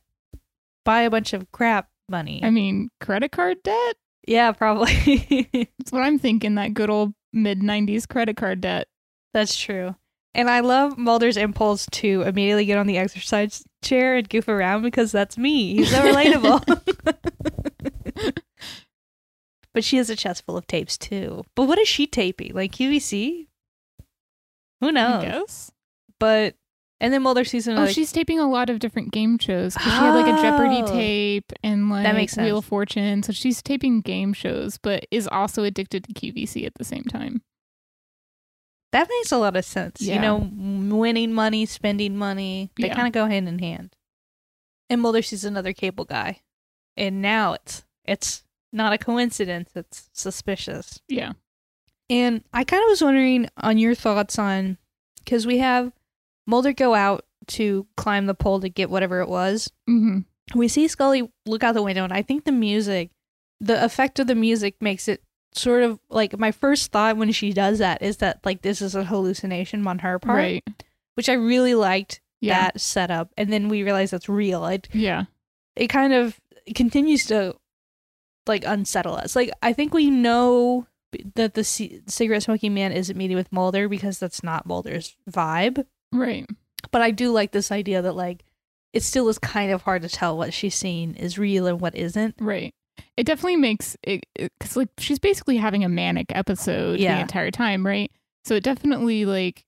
[0.87, 2.41] buy a bunch of crap money.
[2.43, 5.49] i mean credit card debt yeah, probably.
[5.79, 6.55] That's what I'm thinking.
[6.55, 8.89] That good old mid '90s credit card debt.
[9.35, 9.95] That's true.
[10.37, 14.83] And I love Mulder's impulse to immediately get on the exercise chair and goof around
[14.83, 15.75] because that's me.
[15.77, 16.81] He's so relatable.
[19.75, 21.45] but she has a chest full of tapes too.
[21.55, 22.53] But what is she taping?
[22.55, 23.47] Like QVC?
[24.81, 25.25] Who I knows?
[25.25, 25.73] guess.
[26.19, 26.55] But
[27.01, 27.93] and then Mulder sees Oh, another.
[27.93, 29.75] she's taping a lot of different game shows.
[29.75, 30.87] 'cause she had like a Jeopardy Oh.
[30.93, 33.23] tape and like that makes Wheel of Fortune.
[33.23, 37.43] So she's taping game shows, but is also addicted to QVC at the same time.
[38.95, 40.01] That makes a lot of sense.
[40.01, 40.49] You know,
[40.97, 42.95] winning money, spending money, they Yeah.
[42.95, 43.95] kind of go hand in hand.
[44.89, 46.41] And Mulder sees another cable guy,
[46.97, 49.71] and now it's it's not a coincidence.
[49.75, 51.01] It's suspicious.
[51.09, 51.33] Yeah.
[52.11, 54.79] And I kind of was wondering on your thoughts on
[55.19, 55.93] because we have
[56.47, 59.71] Mulder go out to climb the pole to get whatever it was.
[59.87, 60.21] hmm
[60.55, 63.11] We see Scully look out the window, and I think the music,
[63.61, 65.23] the effect of the music makes it
[65.55, 68.95] sort of like my first thought when she does that is that like this is
[68.95, 70.65] a hallucination on her part, Right.
[71.15, 72.61] which I really liked Yeah.
[72.61, 73.31] that setup.
[73.37, 74.67] And then we realize that's real.
[74.67, 75.25] It Yeah.
[75.77, 76.41] it kind of
[76.75, 77.55] continues to
[78.47, 79.35] like unsettle us.
[79.37, 80.87] Like I think we know
[81.37, 85.87] that the c- cigarette smoking man isn't meeting with Mulder because that's not Mulder's vibe.
[86.13, 86.47] Right.
[86.91, 88.45] But I do like this idea that like
[88.93, 91.95] it still is kind of hard to tell what she's seeing is real and what
[91.97, 92.35] isn't.
[92.41, 92.75] Right.
[93.17, 97.17] It definitely makes it because like she's basically having a manic episode Yeah.
[97.17, 98.11] the entire time, right?
[98.45, 99.65] So it definitely like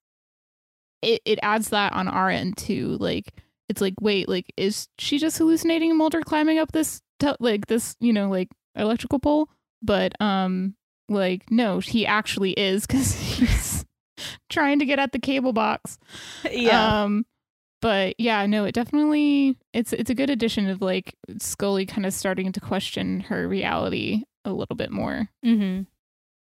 [1.03, 2.97] it it adds that on our end too.
[3.01, 3.33] Like
[3.69, 7.97] it's like wait, like is she just hallucinating Mulder climbing up this tel- like this
[8.01, 9.49] you know like electrical pole?
[9.83, 10.75] But um
[11.09, 13.85] like no, he actually is because he's
[14.51, 15.99] trying to get at the cable box.
[16.73, 17.27] Um,
[17.81, 22.13] but yeah, no, it definitely it's it's a good addition of like Scully kind of
[22.15, 25.29] starting to question her reality a little bit more.
[25.45, 25.83] mm-hmm.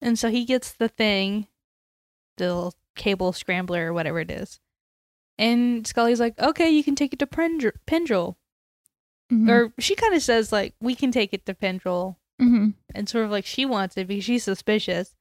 [0.03, 1.47] And so he gets the thing,
[2.37, 4.59] the little cable scrambler or whatever it is.
[5.37, 8.35] And Scully's like, okay, you can take it to Pendr- Pendrell.
[9.31, 9.49] Mhm.
[9.49, 12.15] Or she kind of says, like, we can take it to Pendrell.
[12.41, 12.73] Mhm.
[12.95, 15.13] and sort of like she wants it because she's suspicious.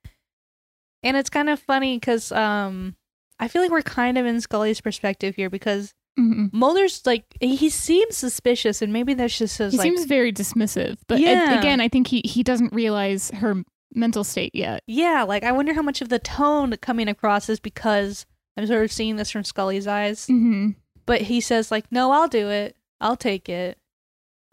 [1.02, 2.96] And it's kind of funny because um,
[3.40, 6.53] I feel like we're kind of in Scully's perspective here because Mhm.
[6.53, 10.98] Mulder's like he seems suspicious, and maybe that's just his He like seems very dismissive,
[11.09, 11.59] but a- Yeah.
[11.59, 13.62] again, I think he he doesn't realize her
[13.94, 14.83] mental state yet.
[14.87, 18.26] yeah, like I wonder how much of the tone coming across is because
[18.57, 20.26] I'm sort of seeing this from Scully's eyes.
[20.26, 20.70] Mm-hmm.
[21.07, 22.76] But he says like, "No, I'll do it.
[23.00, 23.79] I'll take it.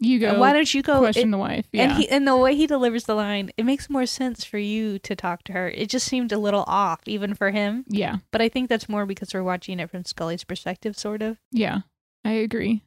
[0.00, 0.38] You go.
[0.38, 1.66] Why don't you go?" question It- the wife?
[1.72, 1.84] Yeah.
[1.84, 4.98] And he and the way he delivers the line, it makes more sense for you
[5.00, 5.68] to talk to her.
[5.70, 7.84] It just seemed a little off, even for him.
[7.88, 8.16] yeah.
[8.30, 11.38] But I think that's more because we're watching it from Scully's perspective, sort of.
[11.50, 11.80] Yeah.
[12.24, 12.82] I agree.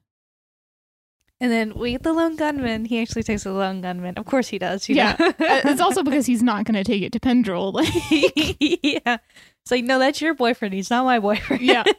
[1.42, 2.86] And then we get the lone gunman.
[2.86, 4.14] He actually takes the lone gunman.
[4.16, 4.88] Of course he does.
[4.88, 5.16] You Yeah.
[5.20, 5.28] know?
[5.28, 5.34] Uh,
[5.66, 7.74] it's also because he's not going to take it to Pendrell.
[7.74, 9.18] Like, yeah.
[9.64, 10.74] It's like, no, that's your boyfriend.
[10.76, 11.64] He's not my boyfriend.
[11.64, 11.84] yeah.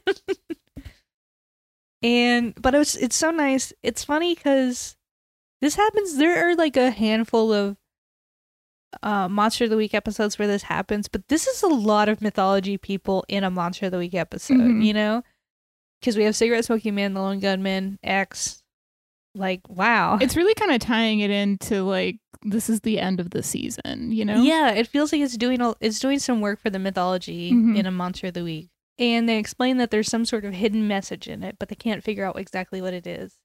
[2.02, 3.72] and but it was it's so nice.
[3.82, 4.96] It's funny because
[5.62, 6.16] this happens.
[6.18, 7.76] There are like a handful of
[9.02, 12.20] uh, Monster of the Week episodes where this happens, but this is a lot of
[12.20, 14.58] mythology people in a Monster of the Week episode.
[14.58, 14.84] Mhm.
[14.84, 15.22] You know,
[16.00, 18.58] because we have cigarette smoking man, the lone gunman, X.
[19.34, 23.30] Like wow, It's really kind of tying it into like this is the end of
[23.30, 24.42] the season, you know?
[24.42, 27.78] Yeah, it feels like it's doing a, it's doing some work for the mythology Mhm.
[27.78, 28.68] in a Monster of the Week.
[28.98, 32.04] And they explain that there's some sort of hidden message in it, but they can't
[32.04, 33.38] figure out exactly what it is.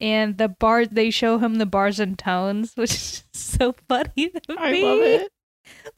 [0.00, 4.40] And the bar they show him the bars and tones, which is so funny to
[4.58, 4.82] I me.
[4.82, 5.32] love it.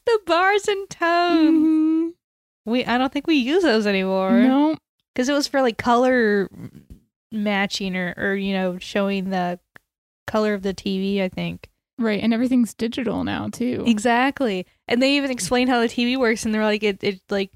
[0.06, 1.50] The bars and tones.
[1.50, 2.10] Mhm.
[2.66, 4.32] We I don't think we use those anymore.
[4.32, 4.76] No.
[5.14, 6.48] Because it was for like color
[7.30, 9.58] matching or, or you know, showing the
[10.26, 11.68] color of the TV, I think.
[11.98, 12.22] Right.
[12.22, 13.84] And everything's digital now too.
[13.86, 14.66] Exactly.
[14.88, 17.50] And they even explain how the TV works and they're like it, it like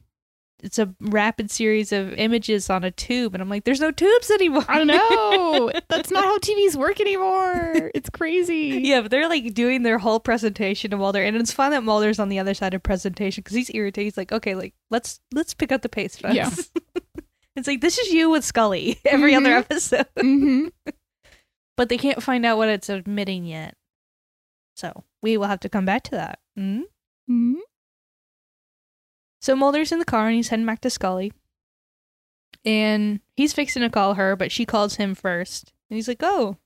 [0.62, 4.30] it's a rapid series of images on a tube and I'm like there's no tubes
[4.30, 4.64] anymore.
[4.68, 5.70] I don't know.
[5.88, 7.90] That's not how TVs work anymore.
[7.94, 8.80] It's crazy.
[8.82, 12.18] yeah, but they're like doing their whole presentation to Mulder and it's fun that Mulder's
[12.18, 14.04] on the other side of presentation cuz he's irritated.
[14.06, 16.50] He's like, "Okay, like let's let's pick up the pace, folks." Yeah.
[17.56, 19.58] it's like this is you with Scully every other Mhm.
[19.58, 20.06] episode.
[20.18, 20.68] hmm
[21.76, 23.74] But they can't find out what it's admitting yet.
[24.76, 26.38] So, we will have to come back to that.
[26.58, 26.84] Mhm.
[29.40, 31.32] So Mulder's in the car and he's heading back to Scully.
[32.64, 35.72] And he's fixing to call her, but she calls him first.
[35.88, 36.56] And he's like, Oh,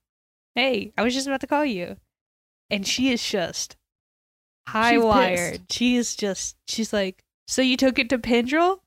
[0.54, 1.96] hey, I was just about to call you.
[2.70, 3.76] And she is just
[4.68, 5.70] high wired.
[5.70, 8.78] She is just she's like, So you took it to Pendrell?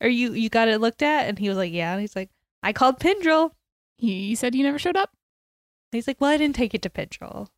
[0.00, 1.28] Or you you got it looked at?
[1.28, 1.92] And he was like, Yeah.
[1.92, 2.30] And he's like,
[2.62, 3.52] I called Pendrell.
[3.98, 5.10] He said you never showed up.
[5.92, 7.48] And he's like, Well, I didn't take it to Pendrell.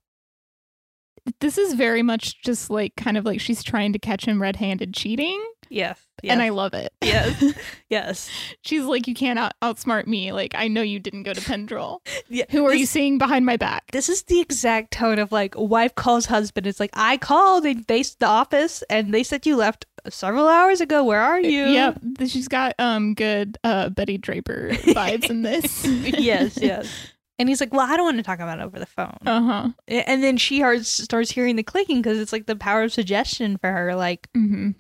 [1.41, 4.57] This is very much just like kind of like she's trying to catch him red
[4.57, 5.43] handed cheating.
[5.73, 5.99] Yes.
[6.23, 6.93] and I love it.
[7.03, 7.43] Yes.
[7.89, 8.31] yes.
[8.61, 10.31] She's like, you can't out- outsmart me.
[10.31, 12.01] Like, I know you didn't go to Pendrell.
[12.29, 12.45] Yeah.
[12.51, 13.91] Who are this, you seeing behind my back?
[13.91, 16.67] This is the exact tone of like wife calls husband.
[16.67, 20.81] It's like I called and they the office and they said you left several hours
[20.81, 21.05] ago.
[21.05, 21.67] Where are you?
[21.67, 25.85] Yep, she's got um good uh Betty Draper vibes in this.
[25.87, 26.59] yes.
[26.61, 27.12] Yes.
[27.39, 29.43] And he's like, "Well, I don't want to talk about it over the phone." Uh
[29.43, 29.69] huh.
[29.89, 33.71] And then she starts hearing the clicking because it's like the power of suggestion for
[33.73, 33.95] her.
[33.97, 34.71] Like, Mm-hmm.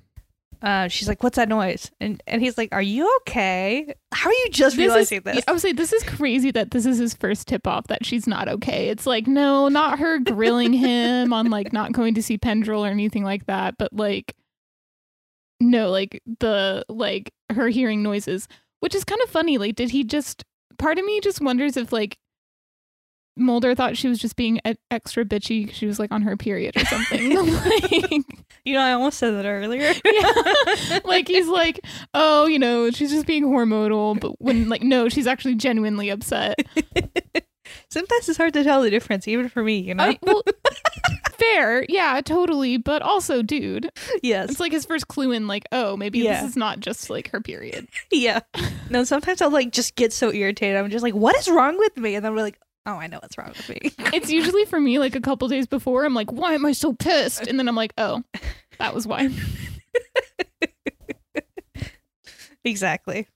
[0.60, 3.94] uh, she's like, "What's that noise?" And and he's like, "Are you okay?
[4.12, 6.70] How are you just This is, realizing this?" I would say this is crazy that
[6.70, 8.90] this is his first tip off that she's not okay.
[8.90, 12.88] It's like no, not her grilling him on like not going to see Pendrell or
[12.90, 14.34] anything like that, but like
[15.60, 18.46] no, like the like her hearing noises,
[18.80, 19.58] which is kind of funny.
[19.58, 20.44] Like, did he just?
[20.78, 22.18] Part of me just wonders if like
[23.36, 25.72] Mulder thought she was just being extra bitchy.
[25.72, 27.34] She was like on her period or something.
[27.64, 28.24] like,
[28.64, 29.92] You know, I almost said that earlier.
[30.04, 30.98] Yeah.
[31.04, 31.80] like he's like,
[32.14, 36.56] oh, you know, she's just being hormonal, but when like no, she's actually genuinely upset.
[37.90, 39.78] Sometimes it's hard to tell the difference, even for me.
[39.78, 40.04] You know.
[40.04, 40.42] I, well,
[41.38, 43.90] fair, yeah, totally, but also, dude,
[44.22, 44.50] yes.
[44.50, 46.40] it's like his first clue in like, oh, maybe Yeah.
[46.42, 47.88] this is not just like her period.
[48.10, 48.40] Yeah.
[48.90, 50.76] No, sometimes I'll like just get so irritated.
[50.76, 52.14] I'm just like, what is wrong with me?
[52.14, 53.78] And then we're like, oh, I know what's wrong with me.
[54.12, 56.04] It's usually for me like a couple days before.
[56.04, 57.46] I'm like, why am I so pissed?
[57.46, 58.22] And then I'm like, oh,
[58.78, 59.28] that was why.
[62.64, 63.28] exactly.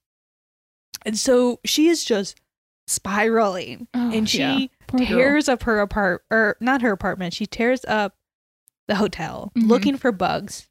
[1.04, 2.40] And so she is just
[2.88, 4.66] spiraling Oh, and she yeah.
[4.86, 5.08] Poor girl.
[5.08, 7.34] tears up her apart or not her apartment.
[7.34, 8.14] She tears up
[8.88, 9.68] the hotel Mhm.
[9.68, 10.68] looking for bugs.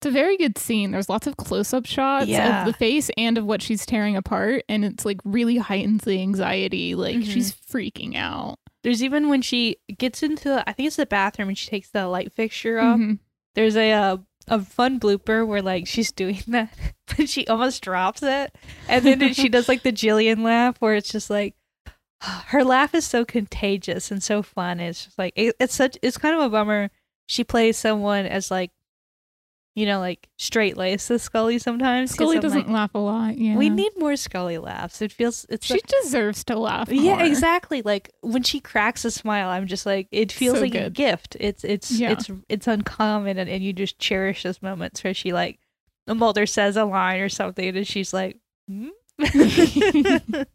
[0.00, 0.92] It's a very good scene.
[0.92, 2.60] There's lots of close-up shots Yeah.
[2.60, 6.20] of the face and of what she's tearing apart, and it's like really heightens the
[6.22, 6.94] anxiety.
[6.94, 7.26] Like Mhm.
[7.30, 8.58] she's freaking out.
[8.82, 12.06] There's even when she gets into I think it's the bathroom and she takes the
[12.08, 12.98] light fixture off.
[12.98, 13.18] Mhm.
[13.54, 14.16] There's a uh,
[14.48, 16.72] a fun blooper where like she's doing that,
[17.14, 18.56] but she almost drops it,
[18.88, 21.54] and then she does like the Gillian laugh where it's just like
[22.22, 24.80] her laugh is so contagious and so fun.
[24.80, 26.88] It's just like it, it's such it's kind of a bummer.
[27.26, 28.70] She plays someone as like
[29.76, 32.10] you know like straight laced as Scully sometimes.
[32.10, 33.38] Scully doesn't like, laugh a lot.
[33.38, 35.00] Yeah, We need more Scully laughs.
[35.00, 36.90] It feels it's She deserves to laugh.
[36.90, 37.26] yeah, more.
[37.26, 37.82] exactly.
[37.82, 41.36] Like when she cracks a smile, I'm just like it feels So like a gift.
[41.40, 42.10] It's it's Yeah.
[42.12, 45.58] it's it's uncommon, and, and you just cherish those moments where she like
[46.06, 48.36] Mulder says a line or something, and she's like,
[48.68, 48.88] hmm?
[49.20, 50.46] and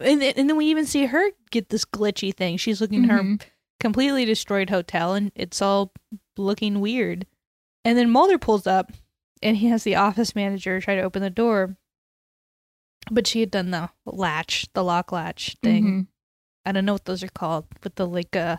[0.00, 2.56] then, and then we even see her get this glitchy thing.
[2.56, 3.36] She's looking at her
[3.80, 5.92] completely destroyed hotel, and it's all
[6.36, 7.26] looking weird.
[7.84, 8.92] And then Mulder pulls up,
[9.42, 11.76] and he has the office manager try to open the door,
[13.10, 15.84] but she had done the latch, the lock latch thing.
[15.84, 16.06] Mhm.
[16.64, 18.56] I don't know what those are called, with the like uh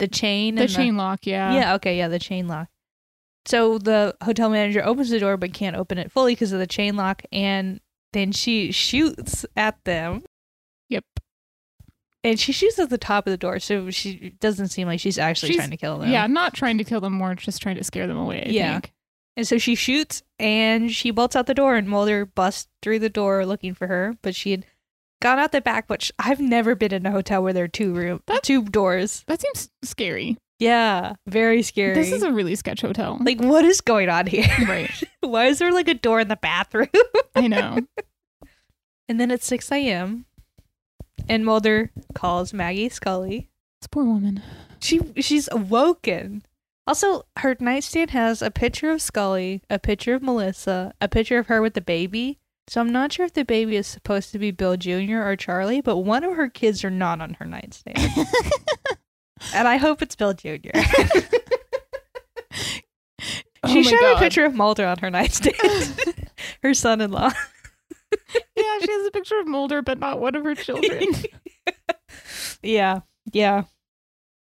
[0.00, 1.26] the chain The chain lock.
[1.26, 1.54] Yeah.
[1.54, 2.68] yeah, okay, yeah, the chain lock.
[3.46, 6.66] So the hotel manager opens the door but can't open it fully because of the
[6.66, 7.80] chain lock, and
[8.12, 10.24] then she shoots at them,
[10.88, 11.04] Yep.
[12.24, 15.18] And she shoots at the top of the door, so she doesn't seem like she's
[15.18, 16.10] actually She's- trying to kill them.
[16.10, 16.26] Yeah.
[16.26, 18.44] Not trying to kill them more, just trying to scare them away.
[18.46, 18.72] I Yeah.
[18.72, 18.92] think.
[19.36, 23.08] and so she shoots and she bolts out the door, and Mulder busts through the
[23.10, 24.64] door looking for her, but she had
[25.22, 25.88] gone out the back.
[25.88, 29.22] Which I've never been in a hotel where there are two room, That- two doors.
[29.26, 30.36] That seems scary.
[30.60, 31.94] Yeah, very scary.
[31.94, 33.18] This is a really sketch hotel.
[33.20, 34.46] like what is going on here?
[34.68, 34.90] right.
[35.20, 36.86] Why is there like a door in the bathroom?
[37.34, 37.78] I know.
[39.08, 40.26] and then at 6 a.m.
[41.28, 43.48] and Mulder calls Maggie Scully.
[43.80, 44.42] This poor woman.
[44.80, 46.44] She she's awoken.
[46.86, 51.46] Also, her nightstand has a picture of Scully, a picture of Melissa, a picture of
[51.46, 52.38] her with the baby.
[52.68, 55.18] So I'm not sure if the baby is supposed to be Bill Jr.
[55.22, 57.98] or Charlie, but one of her kids are not on her nightstand.
[59.54, 60.70] and I hope it's Bill Jr.
[63.64, 64.16] Oh she my showed God.
[64.16, 65.56] a picture of Mulder on her nightstand.
[66.62, 67.32] her son-in-law.
[68.56, 71.06] yeah, she has a picture of Mulder, but not one of her children.
[72.62, 73.00] yeah,
[73.32, 73.64] yeah.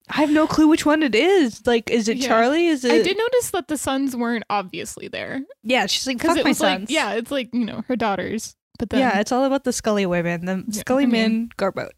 [0.10, 1.66] I have no clue which one it is.
[1.68, 2.28] Like, is it Yeah.
[2.28, 2.68] Charlie?
[2.68, 2.92] Is it?
[2.94, 6.52] I did notice that the sons weren't obviously there Yeah, she's like, fuck it my
[6.52, 6.92] was like, sons.
[6.92, 10.06] yeah, it's like you know her daughters, but then yeah, it's all about the Scully
[10.06, 10.46] women.
[10.46, 11.92] The Yeah, Scully I men go boat.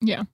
[0.00, 0.24] yeah,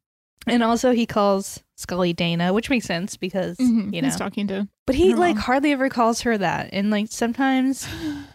[0.46, 3.94] And also, he calls Scully Dana, which makes sense because Mhm.
[3.94, 4.08] you know.
[4.08, 4.68] he's talking to.
[4.86, 5.44] But he like mom.
[5.44, 7.88] hardly ever calls her that, and like sometimes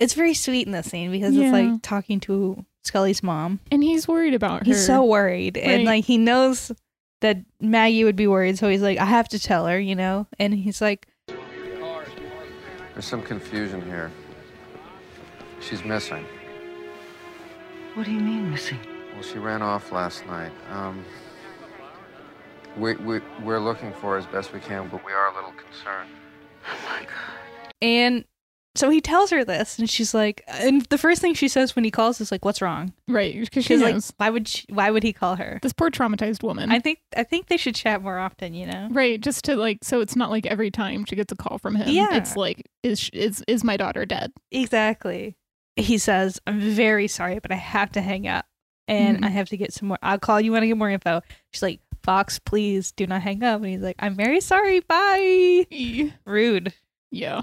[0.00, 3.60] it's very sweet in this scene because it's like talking to Scully's mom.
[3.70, 4.64] And he's worried about her.
[4.64, 6.72] He's so worried, and like he knows
[7.20, 10.26] that Maggie would be worried, so he's like, I have to tell her, you know.
[10.38, 14.10] And he's like, There's some confusion here.
[15.60, 16.24] She's missing.
[17.94, 18.78] What do you mean missing?
[19.12, 20.52] Well, she ran off last night.
[20.70, 21.04] Um,
[22.76, 25.52] we, we, we're looking for her as best we can, but we are a little
[25.52, 26.08] concerned.
[26.66, 27.74] Oh my god.
[27.82, 28.24] And
[28.76, 31.84] so he tells her this, and she's like, and the first thing she says when
[31.84, 34.90] he calls is like, "What's wrong?" Right, because she She's like, "Why would she, why
[34.90, 36.70] would he call her?" this poor traumatized woman.
[36.70, 38.54] I think I think they should chat more often.
[38.54, 38.88] You know?
[38.92, 41.74] right, just to like, so it's not like every time she gets a call from
[41.76, 41.88] him.
[41.88, 42.14] Yeah.
[42.16, 44.32] it's like, is is is my daughter dead?
[44.52, 45.36] Exactly.
[45.76, 48.46] He says, "I'm very sorry, but I have to hang up,
[48.86, 49.24] and Mhm.
[49.24, 49.98] I have to get some more.
[50.02, 53.42] I'll call you when I get more info." She's like, "Fox, please do not hang
[53.42, 54.80] up." And he's like, "I'm very sorry.
[54.80, 55.66] Bye."
[56.24, 56.72] Rude.
[57.10, 57.40] Yeah,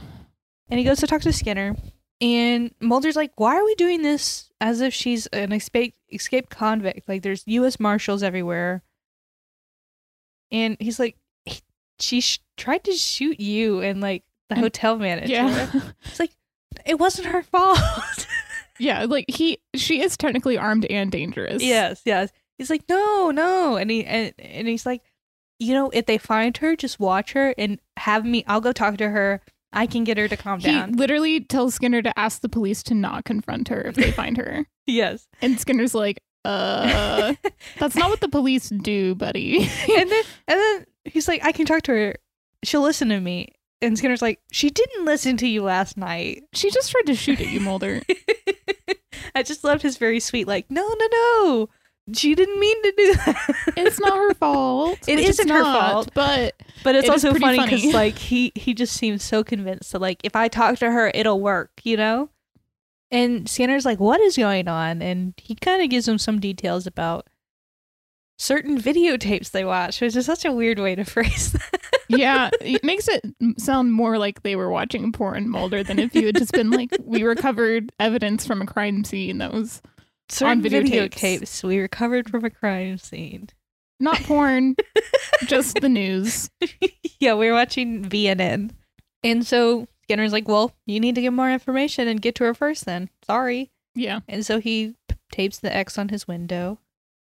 [0.70, 1.76] And he goes to talk to Skinner.
[2.20, 7.07] And Mulder's like, why are we doing this as if she's an escape escaped convict?
[7.07, 7.80] Like there's U.S.
[7.80, 8.82] Marshals everywhere.
[10.51, 11.15] And he's like,
[11.99, 15.32] she sh- tried to shoot you and like the And- hotel manager.
[15.34, 15.70] yeah,
[16.05, 16.32] It's like
[16.86, 17.80] it wasn't her fault.
[18.80, 19.03] yeah.
[19.05, 21.61] Like he, she is technically armed and dangerous.
[21.63, 22.32] yes, yes.
[22.57, 25.03] He's like, no, no, and he and, and he's like,
[25.59, 28.43] you know, if they find her, just watch her and have me.
[28.47, 29.41] I'll go talk to her.
[29.78, 30.93] I can get her to calm He down.
[30.93, 34.65] literally tells Skinner to ask the police to not confront her if they find her.
[34.88, 35.28] yes.
[35.41, 37.34] And Skinner's like, uh,
[37.80, 39.59] that's not what the police do, buddy.
[39.95, 42.15] and then and then he's like, I can talk to her.
[42.63, 43.49] She'll listen to me.
[43.82, 46.43] And Skinner's like, she didn't listen to you last night.
[46.53, 48.01] she just tried to shoot at you, Mulder.
[49.36, 51.69] I just loved his very sweet, like, no, no, no.
[52.13, 53.55] She didn't mean to do that.
[53.78, 54.97] It's not her fault.
[55.07, 56.11] It which it's isn't her not, fault.
[56.15, 56.55] but
[56.88, 60.22] But it's It also funny because like he he just seems so convinced that like
[60.24, 62.30] if I talk to her, it'll work, you know.
[63.12, 66.88] And Skinner's like, "What is going on?" And he kind of gives him some details
[66.88, 67.28] about
[68.40, 71.82] certain videotapes they watch, which is such a weird way to phrase that.
[72.08, 73.22] yeah, it makes it
[73.58, 76.96] sound more like they were watching porn, Mulder, than if you had just been like,
[77.04, 79.82] we recovered evidence from a crime scene that was
[80.30, 81.10] certain videotapes.
[81.10, 83.50] videotapes we recovered from a crime scene.
[84.00, 84.76] Not porn,
[85.45, 86.50] just the news.
[87.20, 88.72] yeah, we were watching VNN.
[89.24, 92.54] And so Skinner's like, well, you need to get more information and get to her
[92.54, 93.10] first then.
[93.26, 93.72] Sorry.
[93.95, 94.20] Yeah.
[94.28, 94.95] And so he
[95.32, 96.80] tapes the X on his window.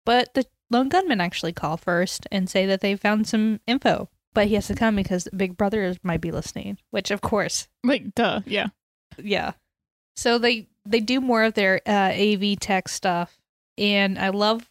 [0.04, 4.08] But the lone gunmen actually call first and say that they found some info.
[4.34, 8.14] But he has to come because Big Brother might be listening, which of course, Like,
[8.14, 8.42] duh.
[8.46, 8.68] Yeah.
[9.16, 9.52] yeah.
[10.16, 13.38] So they they do more of their uh, AV tech stuff,
[13.76, 14.68] and I love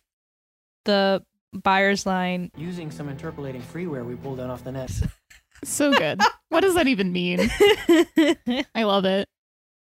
[0.86, 1.24] the
[1.54, 2.52] Byers' line.
[2.58, 4.92] Using some interpolating freeware we pulled out off the net.
[5.64, 6.22] So good.
[6.50, 7.40] what does that even mean?
[8.76, 9.28] I love it.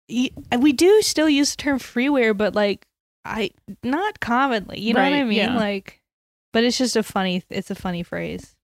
[0.09, 2.86] we do still use the term freeware, but like
[3.26, 3.51] I
[3.82, 4.80] not commonly.
[4.80, 5.36] You know what I mean?
[5.36, 5.57] yeah.
[5.57, 6.01] Like,
[6.55, 7.42] but it's just a funny.
[7.51, 8.57] It's a funny phrase.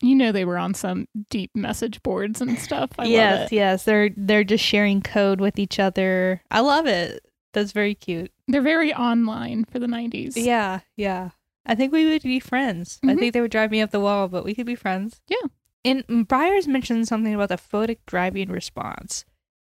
[0.00, 2.90] You know they were on some deep message boards and stuff.
[3.00, 3.54] I yes, love it.
[3.56, 3.84] yes.
[3.84, 6.40] They're they're just sharing code with each other.
[6.52, 7.24] I love it.
[7.52, 8.30] That's very cute.
[8.46, 10.32] They're very online for the 90s.
[10.36, 11.30] Yeah, yeah.
[11.64, 12.98] I think we would be friends.
[13.04, 13.18] I Mhm.
[13.18, 15.20] think they would drive me up the wall, but we could be friends.
[15.28, 15.48] Yeah.
[15.84, 19.24] And Byers mentioned something about the photic driving response,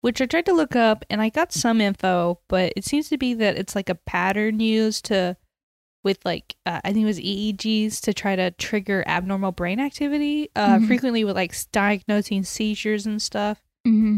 [0.02, 3.18] which I tried to look up and I got some info, but it seems to
[3.18, 5.38] be that it's like a pattern used to,
[6.04, 10.50] with like, uh, I think it was EEGs to try to trigger abnormal brain activity,
[10.56, 10.88] uh, Mhm.
[10.88, 13.62] frequently with like diagnosing seizures and stuff.
[13.86, 14.18] hmm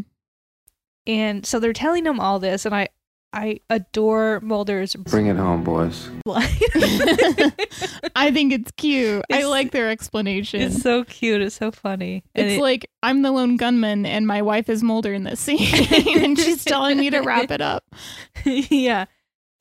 [1.07, 2.89] And so they're telling him all this, and I,
[3.31, 6.09] I adore Mulder's Bring it home, boys.
[8.15, 9.23] I think it's cute.
[9.31, 10.61] I like their explanation.
[10.61, 11.41] It's so cute.
[11.41, 12.23] It's so funny.
[12.35, 15.39] And It's it- like I'm the lone gunman and my wife is Mulder in this
[15.39, 15.59] scene,
[16.17, 17.83] and she's telling me to wrap it up.
[18.45, 19.05] yeah,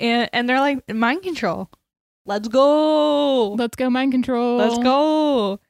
[0.01, 1.69] and and they're like mind control.
[2.27, 3.53] Let's go.
[3.53, 4.57] Let's go mind control.
[4.59, 5.61] Let's go.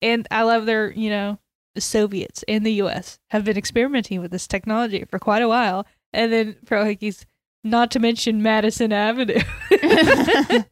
[0.00, 1.40] And I love their, you know,
[1.74, 3.18] the Soviets and the U.S.
[3.30, 7.26] have been experimenting with this technology for quite a while, and then Frohike's
[7.64, 9.40] not to mention Madison Avenue.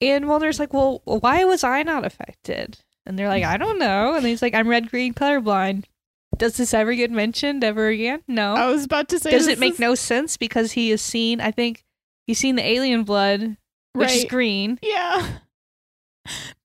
[0.00, 2.78] and Mulder's like, well, why was I not affected?
[3.04, 4.14] And they're like, I don't know.
[4.14, 5.84] And he's like, I'm red green colorblind.
[6.36, 8.22] Does this ever get mentioned ever again?
[8.28, 8.54] No.
[8.54, 11.40] I was about to say, Does it make is- no sense because he has seen?
[11.40, 11.84] I think
[12.26, 13.56] he's seen the alien blood,
[13.94, 14.78] which is green.
[14.82, 15.38] Yeah.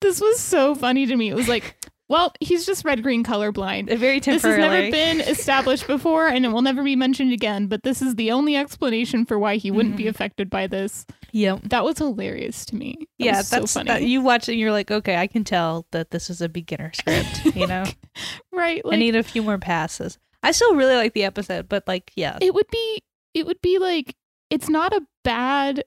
[0.02, 1.30] This was so funny to me.
[1.30, 1.78] It was like,
[2.12, 3.90] well, he's just red green colorblind.
[3.92, 7.68] Uh, Very This has never been established before and it will never be mentioned again,
[7.68, 10.10] but this is the only explanation for why he wouldn't be Mhm.
[10.10, 11.06] affected by this.
[11.32, 11.62] Yep.
[11.64, 13.08] That was hilarious to me.
[13.20, 13.88] That Yeah, so that's funny.
[13.88, 16.50] that- you watch it and you're like, okay, I can tell that this is a
[16.50, 17.56] beginner script.
[17.56, 17.86] You know,
[18.52, 18.82] right?
[18.90, 20.20] I need a few more passes.
[20.44, 23.00] I still really like the episode, but like, yeah, it would be
[23.34, 24.16] it would be like
[24.50, 25.84] it's not a bad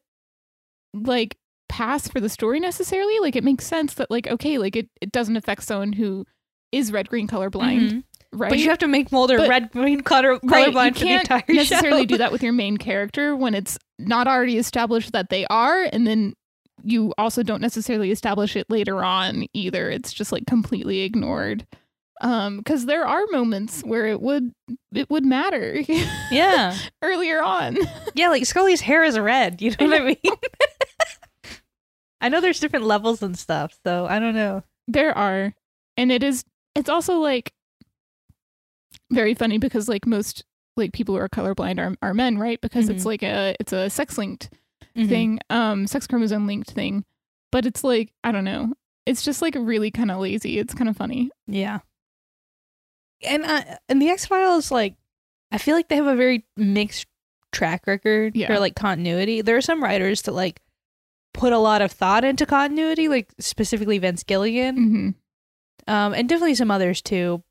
[0.94, 1.36] like
[1.68, 5.10] pass for the story necessarily like it makes sense that like okay like it, it
[5.12, 6.24] doesn't affect someone who
[6.72, 8.02] is red green colorblind Mhm.
[8.32, 11.04] right But you have to make Mulder But- red green color right, colorblind you for
[11.04, 11.52] the entire show.
[11.52, 15.30] You can't necessarily do that with your main character when it's not already established that
[15.30, 16.34] they are and then
[16.82, 21.66] you also don't necessarily establish it later on either it's just like completely ignored
[22.20, 24.52] Um, because there are moments where it would
[24.94, 25.80] it would matter
[26.30, 26.76] Yeah.
[27.02, 27.76] earlier on.
[28.14, 29.60] Yeah, like Scully's hair is red.
[29.60, 30.34] You know what I mean?
[32.24, 34.62] I know there's different levels and stuff, so I don't know.
[34.88, 35.52] There are.
[35.96, 36.44] And it is
[36.74, 37.52] it's also like
[39.12, 40.44] very funny because like most
[40.76, 42.60] like people who are colorblind are, are men, right?
[42.60, 43.06] Because it's Mhm.
[43.06, 44.50] like a it's a sex linked
[44.96, 45.08] Mhm.
[45.08, 47.04] thing, um, sex chromosome linked thing.
[47.52, 48.72] But it's like, I don't know.
[49.06, 50.58] It's just like really kind of lazy.
[50.58, 51.30] It's kind of funny.
[51.46, 51.80] Yeah.
[53.22, 54.94] And uh, and the X Files, like,
[55.52, 57.06] I feel like they have a very mixed
[57.52, 58.48] track record Yeah.
[58.48, 59.40] for like continuity.
[59.42, 60.60] There are some writers that like
[61.34, 65.10] put a lot of thought into continuity, like specifically Vince Gilligan, hmm
[65.86, 67.42] um, and definitely some others too.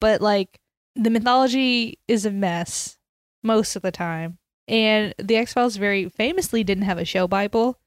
[0.00, 0.60] But like
[0.94, 2.98] the mythology is a mess
[3.42, 4.38] most of the time,
[4.68, 7.80] and the X Files very famously didn't have a show bible.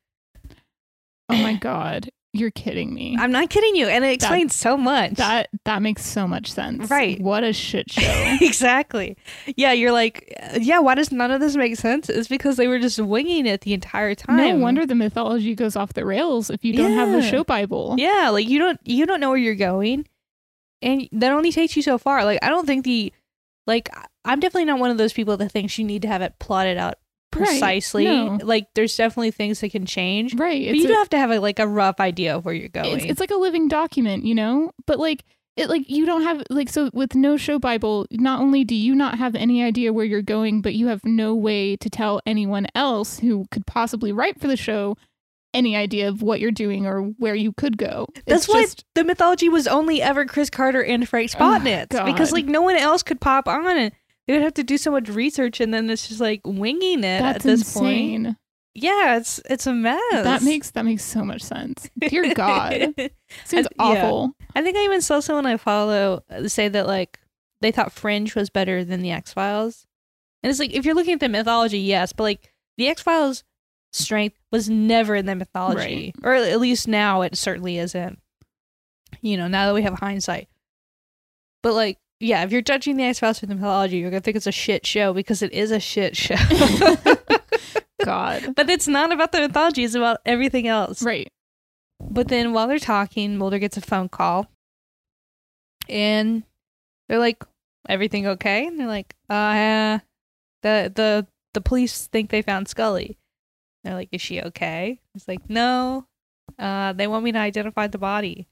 [1.30, 2.10] Oh my god.
[2.36, 3.16] You're kidding me.
[3.20, 5.14] I'm not kidding you, and it explains so much.
[5.14, 6.90] That that makes so much sense.
[6.90, 7.22] Right.
[7.22, 8.38] What a shit show.
[8.42, 9.16] exactly.
[9.56, 12.10] Yeah, you're like, yeah, why does none of this make sense?
[12.10, 14.38] It's because they were just winging it the entire time.
[14.38, 17.96] no wonder the mythology goes off the rails if you don't have the show Bible.
[18.00, 20.08] Yeah, like you don't you don't know where you're going.
[20.82, 22.26] And that only takes you so far.
[22.26, 23.14] Like I don't think the
[23.68, 23.90] like
[24.26, 26.78] I'm definitely not one of those people that thinks you need to have it plotted
[26.78, 26.96] out
[27.36, 27.48] Right.
[27.48, 28.06] precisely.
[28.06, 28.38] No.
[28.42, 30.36] Like there's definitely things that can change.
[30.36, 30.68] Right.
[30.68, 32.96] But you do have to have a, like a rough idea of where you're going.
[32.98, 34.72] it's, it's like a living document, you know?
[34.88, 35.24] But like
[35.56, 38.96] it like you don't have like so with no show bible not only do you
[38.96, 42.66] not have any idea where you're going but you have no way to tell anyone
[42.74, 44.98] else who could possibly write for the show
[45.54, 48.84] any idea of what you're doing or where you could go That's It's why just-
[48.96, 52.76] the mythology was only ever Chris Carter and Frank oh Spotnitz because like no one
[52.76, 53.92] else could pop on and
[54.28, 57.20] they would have to do so much research and then it's just like winging it
[57.20, 58.36] that's at this point.
[58.76, 60.02] Yeah, it's it's a mess.
[60.12, 62.94] that makes that makes so much sense dear god
[63.46, 64.04] seems I- yeah.
[64.06, 67.20] awful I think I even saw someone I follow uh, say that like
[67.62, 69.88] they thought Fringe was better than the X Files,
[70.44, 73.44] and it's like if you're looking at the mythology, yes, but like the X Files'
[73.94, 78.20] strength was never in the mythology, or at least now it certainly isn't.
[79.22, 80.50] You know, now that we have hindsight,
[81.62, 82.00] but like.
[82.24, 84.52] Yeah, if you're judging the X Files from the mythology, you're gonna think it's a
[84.52, 86.36] shit show because it is a shit show.
[88.06, 91.04] god but it's not about the mythology; it's about everything else.
[91.04, 91.30] right
[92.00, 94.48] But then while they're talking, Mulder gets a phone call.
[95.90, 96.44] And
[97.10, 97.44] they're like,
[97.90, 98.68] everything okay?
[98.68, 100.00] And they're like, uh
[100.62, 103.18] the the the police think they found Scully.
[103.84, 105.02] They're like, is she okay?
[105.14, 106.08] He's like, no.
[106.58, 108.48] Uh they want me to identify the body.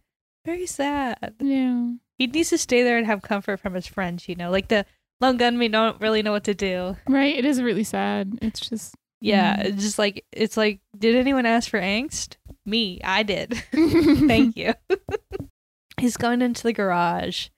[0.46, 1.36] Very sad.
[1.40, 4.50] yeah He needs to stay there and have comfort from his friends, you know.
[4.52, 4.86] Like the
[5.20, 6.98] lone gunmen don't really know what to do.
[7.08, 9.66] right it is really sad it's just Yeah, Mm.
[9.66, 12.38] it's just like it's like, did anyone ask for angst?
[12.66, 13.54] Me, I did.
[13.72, 14.74] Thank you.
[16.00, 17.50] he's going into the garage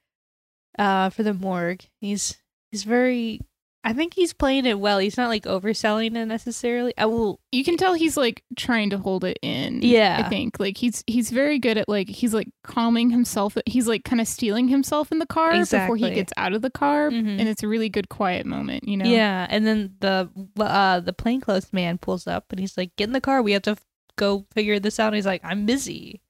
[0.77, 1.83] uh for the morgue.
[2.01, 2.37] He's
[2.71, 3.39] he's very
[3.85, 4.97] I think he's playing it well.
[4.99, 6.93] He's not like overselling it necessarily.
[6.97, 9.81] I will you can tell he's like trying to hold it in.
[9.81, 10.23] Yeah.
[10.25, 13.57] I think like he's he's very good at like he's like calming himself.
[13.65, 15.51] He's like kind of steeling himself in the car
[15.85, 17.39] before he gets out of the car, Mhm.
[17.39, 18.87] and it's a really good quiet moment.
[18.87, 19.05] You know.
[19.05, 20.29] Yeah, and then the
[20.59, 23.41] uh the plainclothes man pulls up and he's like, "Get in the car.
[23.41, 26.21] We have to f- go figure this out." And he's like, "I'm busy.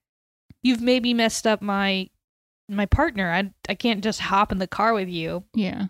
[0.63, 2.09] You've maybe messed up my
[2.67, 3.31] my partner.
[3.31, 5.85] I I can't just hop in the car with you." Yeah.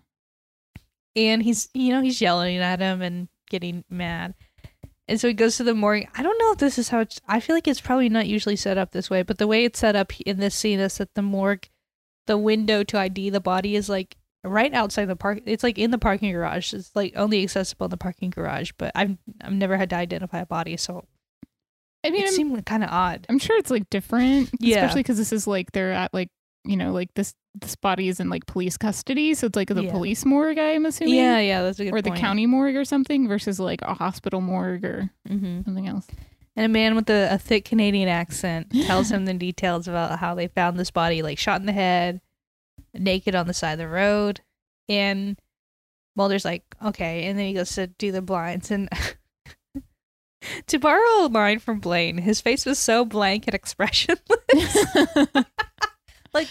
[1.15, 4.33] And he's you know he's yelling at him and getting mad.
[5.07, 6.07] And so he goes to the morgue.
[6.15, 8.55] I don't know if this is how it's i feel like it's probably not usually
[8.55, 11.13] set up this way but the way it's set up in this scene is that
[11.13, 11.67] the morgue
[12.25, 15.91] the window to id the body is like right outside the park it's like in
[15.91, 16.73] the parking garage.
[16.73, 20.39] It's like only accessible in the parking garage but i've i've never had to identify
[20.39, 21.05] a body so
[22.05, 23.25] I mean, it I'm, seemed kind of odd.
[23.29, 24.79] I'm sure it's like different, Yeah.
[24.79, 26.27] especially because this is like they're at like
[26.65, 29.83] you know like this this body is in like police custody, so it's like the
[29.83, 29.91] Yeah.
[29.91, 30.57] police morgue.
[30.57, 31.13] I'm assuming.
[31.15, 31.99] yeah yeah that's a good point.
[31.99, 32.21] Or the point.
[32.21, 36.07] county morgue or something versus like a hospital morgue or hmm something else.
[36.55, 40.35] And a man with a, a thick Canadian accent tells him the details about how
[40.35, 42.21] they found this body, like shot in the head,
[42.93, 44.41] naked on the side of the road.
[44.89, 45.39] And
[46.15, 47.25] Mulder's like, okay.
[47.25, 48.69] And then he goes to do the blinds.
[48.69, 48.87] And
[50.67, 54.19] to borrow a line from Blaine, his face was so blank and expressionless.
[56.33, 56.47] like,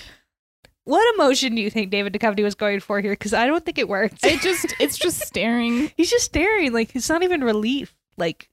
[0.84, 3.12] what emotion do you think David Duchovny was going for here?
[3.12, 4.24] Because I don't think it worked.
[4.24, 5.92] it just it's just staring.
[5.96, 8.48] he's just staring like it's not even relief like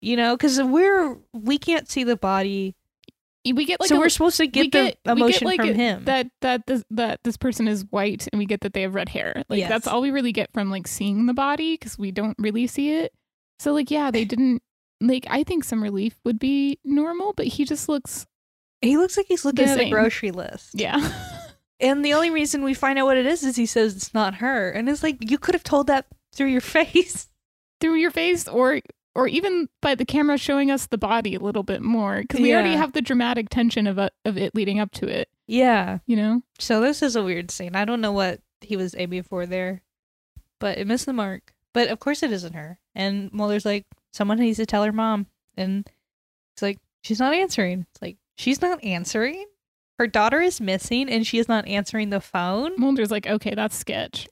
[0.00, 2.74] you know because we're we can't see the body
[3.44, 5.46] We get like so a, we're supposed to get we the get- we get, emotion
[5.46, 8.72] like, from him that that this that this person is white and we get that
[8.74, 9.68] they have red hair like Yes.
[9.70, 12.90] that's all we really get from like seeing the body because we don't really see
[12.92, 13.12] it
[13.60, 14.62] so like yeah they didn't
[15.00, 18.26] like i think some relief would be normal but he just looks
[18.80, 20.98] he looks like he's looking at a grocery list yeah
[21.80, 24.36] And the only reason we find out what it is is he says it's not
[24.36, 24.70] her.
[24.70, 27.28] And it's like, you could have told that through your face.
[27.80, 28.80] through your face or
[29.14, 32.54] or even by the camera showing us the body a little bit more because we
[32.54, 35.98] already have the dramatic tension of, a, of it leading up to it Yeah.
[36.06, 37.76] you know So this is a weird scene.
[37.76, 39.82] I don't know what he was aiming for there,
[40.60, 41.52] but it missed the mark.
[41.74, 42.78] But of course it isn't her.
[42.94, 45.26] And Mulder's like, someone needs to tell her mom.
[45.58, 45.86] And
[46.54, 47.84] it's like, she's not answering.
[47.90, 49.44] It's like, she's not answering?
[49.98, 52.72] Her daughter is missing and she is not answering the phone?
[52.78, 54.28] mulder's like okay that's sketch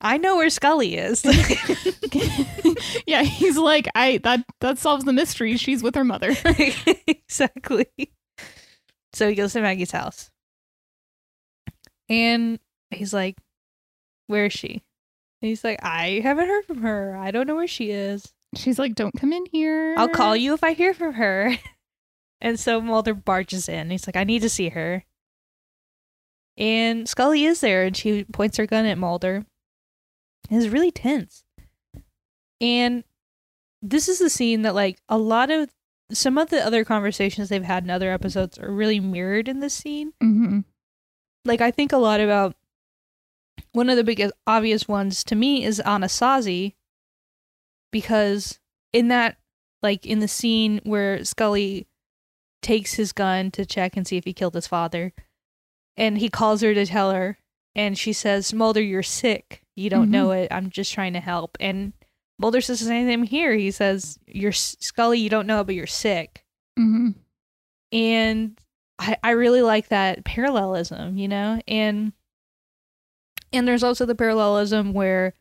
[0.00, 1.24] I know where Scully is.
[3.06, 6.30] yeah he's like i that that solves the mystery she's with her mother
[7.06, 7.86] exactly.
[9.14, 10.30] So he goes to Maggie's house.
[12.08, 12.58] And
[12.90, 13.36] he's like,
[14.26, 14.82] Where is she?
[15.40, 17.16] And he's like, I haven't heard from her.
[17.16, 18.32] I don't know where she is.
[18.56, 21.56] she's like don't come in here I'll call you if I hear from her.
[22.44, 23.88] And so Mulder barges in.
[23.88, 25.06] He's like, I need to see her.
[26.58, 29.46] And Scully is there and she points her gun at Mulder.
[30.50, 31.42] It's really tense.
[32.60, 33.02] And
[33.80, 35.70] this is the scene that, like, a lot of
[36.12, 39.74] some of the other conversations they've had in other episodes are really mirrored in this
[39.74, 40.12] scene.
[40.20, 40.60] hmm
[41.46, 42.56] Like, I think a lot about
[43.72, 46.74] one of the biggest obvious ones to me is Anasazi
[47.90, 48.60] because
[48.92, 49.38] in that
[49.82, 51.86] like in the scene where Scully
[52.64, 55.12] takes his gun to check and see if he killed his father.
[55.96, 57.38] And he calls her to tell her.
[57.76, 59.62] And she says Mulder you're sick.
[59.76, 60.48] You don't know it.
[60.50, 61.56] I'm just trying to help.
[61.60, 61.92] And
[62.38, 63.54] Mulder says the same thing here.
[63.54, 66.44] He says you're Scully you don't know it but you're sick.
[66.76, 67.10] Hmm
[67.94, 68.58] and
[68.98, 71.60] I, I really like that parallelism you know?
[71.66, 72.12] And
[73.52, 75.32] and there's also the parallelism where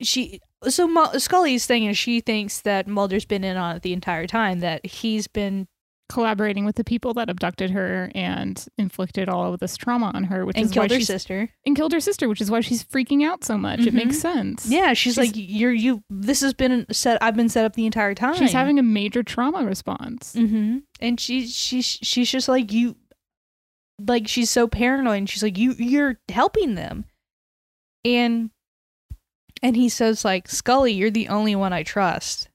[0.00, 3.92] she so Mul- scully's thing is she thinks that mulder's been in on it the
[3.92, 5.66] entire time that he's been
[6.10, 10.44] collaborating with the people that abducted her and inflicted all of this trauma on her
[10.44, 12.60] which and is why killed her she's sister and killed her sister which is why
[12.60, 14.04] she's freaking out so much it Mhm.
[14.04, 17.64] makes sense yeah she's, She's- like you're you this has been set i've been set
[17.64, 20.78] up the entire time she's having a major trauma response Mm-hmm.
[21.00, 22.96] And she she she's just like you,
[23.98, 25.18] like she's so paranoid.
[25.18, 27.04] And she's like you you're helping them,
[28.04, 28.50] and
[29.64, 32.48] and he says like Scully, you're the only one I trust.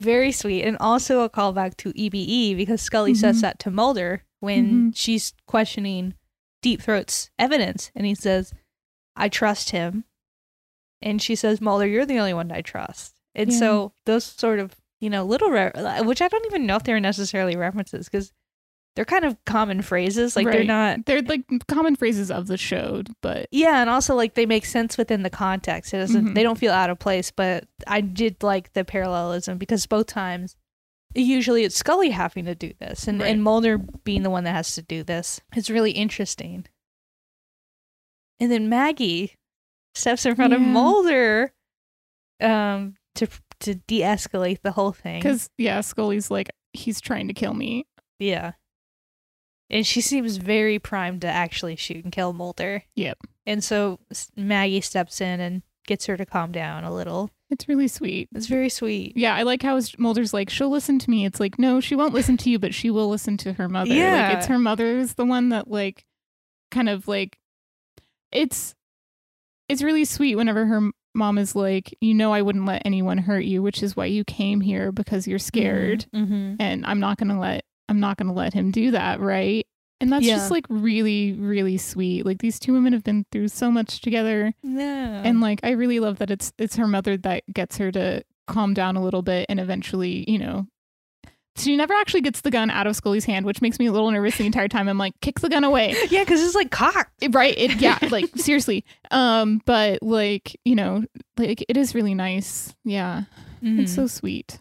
[0.00, 3.40] Very sweet, and also a callback to EBE because Scully says Mhm.
[3.40, 4.96] that to Mulder when Mhm.
[4.96, 6.14] she's questioning
[6.62, 8.52] Deep Throat's evidence, and he says,
[9.16, 10.04] "I trust him,"
[11.02, 13.58] and she says, "Mulder, you're the only one I trust." And Yeah.
[13.58, 15.72] so those sort of you know little re-
[16.02, 18.32] which I don't even know if they're necessarily references because
[18.98, 20.34] they're kind of common phrases.
[20.34, 21.06] Like they're not.
[21.06, 24.98] they're like common phrases of the show but Yeah, and also like they make sense
[24.98, 25.94] within the context.
[25.94, 26.30] It doesn't.
[26.30, 26.34] Mhm.
[26.34, 27.30] They don't feel out of place.
[27.30, 30.56] But I did like the parallelism because both times,
[31.14, 33.30] usually it's Scully having to do this, and Right.
[33.30, 35.40] and Mulder being the one that has to do this.
[35.54, 36.66] It's really interesting.
[38.40, 39.34] And then Maggie
[39.94, 41.52] steps in front of Mulder,
[42.40, 43.28] um, to
[43.60, 45.18] to de-escalate the whole thing.
[45.20, 47.84] because yeah scully's like he's trying to kill me
[48.20, 48.52] Yeah.
[49.70, 52.84] And she seems very primed to actually shoot and kill Mulder.
[52.94, 53.18] Yep.
[53.46, 53.98] And so
[54.36, 57.30] Maggie steps in and gets her to calm down a little.
[57.50, 59.14] it's really sweet It's very sweet.
[59.16, 62.12] yeah i like how mulder's like she'll listen to me it's like no she won't
[62.12, 64.28] listen to you but she will listen to her mother Yeah.
[64.28, 66.04] like it's her mother's the one that like
[66.70, 67.38] kind of like
[68.30, 68.74] it's
[69.70, 73.44] it's really sweet whenever her mom is like you know i wouldn't let anyone hurt
[73.44, 76.56] you which is why you came here because you're scared Mm-hmm.
[76.60, 79.66] and i'm not gonna let i'm not gonna let him do that right?
[80.00, 80.36] And that's Yeah.
[80.36, 82.24] just like really really sweet.
[82.24, 84.52] Like these two women have been through so much together.
[84.62, 84.84] No.
[84.84, 88.74] and like i really love that it's it's her mother that gets her to calm
[88.74, 90.66] down a little bit and eventually you know
[91.56, 94.08] she never actually gets the gun out of scully's hand which makes me a little
[94.12, 94.88] nervous the entire time.
[94.88, 95.96] I'm like kick the gun away.
[96.10, 97.10] Yeah, because it's like cocked.
[97.30, 97.58] Right?
[97.58, 98.84] It, yeah like seriously.
[99.10, 101.02] Um but like you know
[101.36, 102.72] like it is really nice.
[102.84, 103.24] Yeah.
[103.60, 104.60] It's so sweet.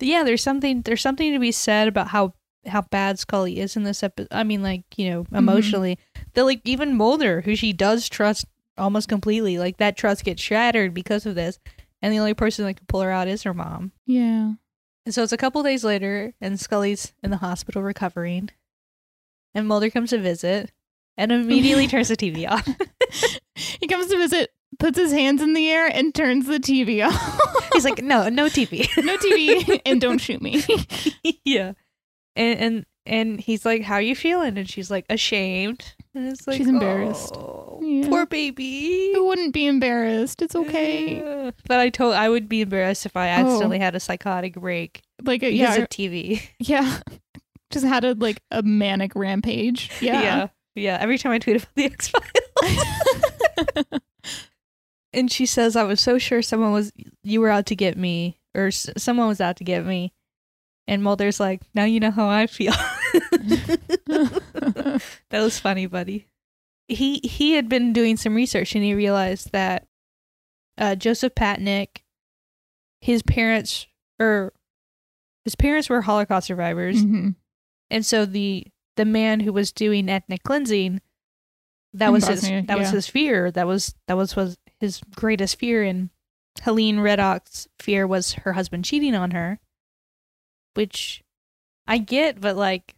[0.00, 2.32] Yeah, there's something there's something to be said about how
[2.68, 4.28] how bad Scully is in this episode.
[4.30, 5.36] I mean, like you know, mm-hmm.
[5.36, 5.98] emotionally,
[6.34, 8.46] that like even Mulder, who she does trust
[8.76, 11.58] almost completely, like that trust gets shattered because of this,
[12.02, 13.92] and the only person that can pull her out is her mom.
[14.06, 14.52] yeah
[15.04, 18.50] And so it's a couple days later, and Scully's in the hospital recovering,
[19.54, 20.72] and Mulder comes to visit,
[21.16, 22.68] and immediately turns the TV off.
[23.54, 27.40] he comes to visit puts his hands in the air and turns the tv off
[27.72, 30.64] He's like, "No, no TV." no tv and don't shoot me
[31.44, 31.72] yeah,
[32.38, 36.56] and and and he's like, "How you feeling?" And she's like, "Ashamed." And it's like,
[36.56, 37.34] She's embarrassed.
[37.36, 38.08] "Oh, Yeah.
[38.08, 39.12] Poor baby.
[39.14, 41.50] who wouldn't be embarrassed it's okay Yeah.
[41.68, 43.80] But I told I would be embarrassed if I accidentally oh.
[43.82, 46.42] had a psychotic break like uh, a, yeah of TV.
[46.58, 47.00] Yeah.
[47.70, 49.90] Just had a like a manic rampage.
[50.00, 50.22] Yeah.
[50.22, 53.84] yeah, Yeah, every time I tweet about the X Files.
[55.12, 58.40] and she says, I was so sure someone was, you were out to get me,
[58.54, 60.12] or s- someone was out to get me.
[60.88, 62.72] And Mulder's like, now you know how I feel.
[64.06, 66.26] that was funny, buddy.
[66.88, 69.86] He he had been doing some research and he realized that
[70.78, 71.98] uh, Joseph Patnik,
[73.00, 73.86] his parents
[74.18, 74.52] or
[75.44, 77.34] his parents were Holocaust survivors, Mhm.
[77.90, 78.66] and so the
[78.96, 81.00] the man who was doing ethnic cleansing,
[81.92, 83.50] that In was Bosnia, his that was his fear.
[83.50, 85.82] That was that was was his greatest fear.
[85.82, 86.08] And
[86.62, 89.60] Helene Riddock's fear was her husband cheating on her,
[90.78, 91.22] which
[91.86, 92.94] I get, but like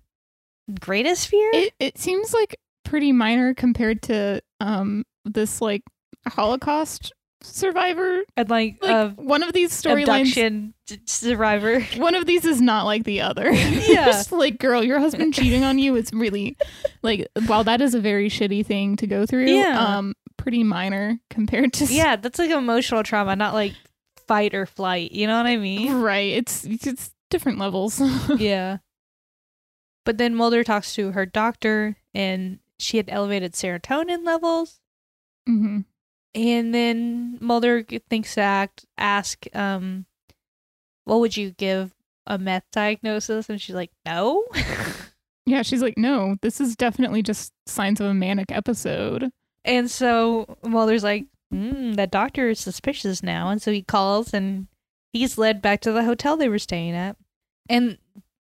[0.81, 1.51] greatest fear.
[1.55, 5.83] It it seems like pretty minor compared to um this like
[6.29, 7.13] Holocaust
[7.43, 8.21] survivor.
[8.37, 10.73] and like, Like uh, one of these storylines
[11.07, 11.81] survivor.
[11.97, 13.51] one of these is not like the other.
[13.91, 14.05] Yeah.
[14.07, 16.57] Just like, girl, your husband cheating on you, it's really
[17.03, 19.79] like while that is a very shitty thing to go through, Yeah.
[19.99, 23.73] um, pretty minor compared to yeah, that's like emotional trauma, not like
[24.29, 25.13] fight or flight.
[25.13, 25.95] You know what I mean?
[25.95, 26.33] right.
[26.33, 28.01] It's it's different levels.
[28.39, 28.79] yeah.
[30.05, 34.81] But then Mulder talks to her doctor, and she had elevated serotonin levels.
[35.47, 35.81] hmm
[36.35, 40.07] And then Mulder thinks to act, ask, um,
[41.05, 41.93] what would you give
[42.27, 43.49] a meth diagnosis?
[43.49, 44.45] And she's like, no.
[45.47, 49.31] Yeah, she's like, no, this is definitely just signs of a manic episode.
[49.65, 53.49] and so Mulder's like, mm, that doctor is suspicious now.
[53.49, 54.69] And so he calls and
[55.13, 57.17] he's led back to the hotel they were staying at.
[57.71, 57.97] And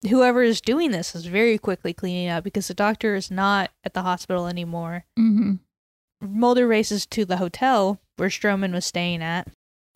[0.09, 3.93] whoever is doing this is very quickly cleaning up because the doctor is not at
[3.93, 5.05] the hospital anymore.
[5.15, 5.53] hmm
[6.23, 9.47] Mulder races to the hotel where Stroman was staying at,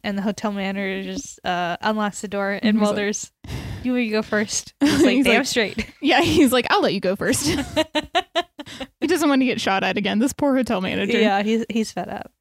[0.04, 3.32] and the hotel manager just uh, unlocks the door, and He's like- Mulder's,
[3.84, 4.74] "You will go first.
[4.80, 7.46] He's like, He's "Damn like- straight." Yeah, he's like, I'll let you go first.
[9.00, 10.18] he doesn't want to get shot at again.
[10.20, 11.20] This poor hotel manager.
[11.20, 12.32] yeah, he's he's fed up.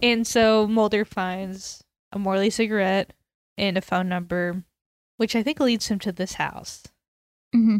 [0.00, 3.12] And so Mulder finds a Morley cigarette
[3.58, 4.62] and a phone number,
[5.16, 6.82] which I think leads him to this house.
[7.52, 7.78] hmm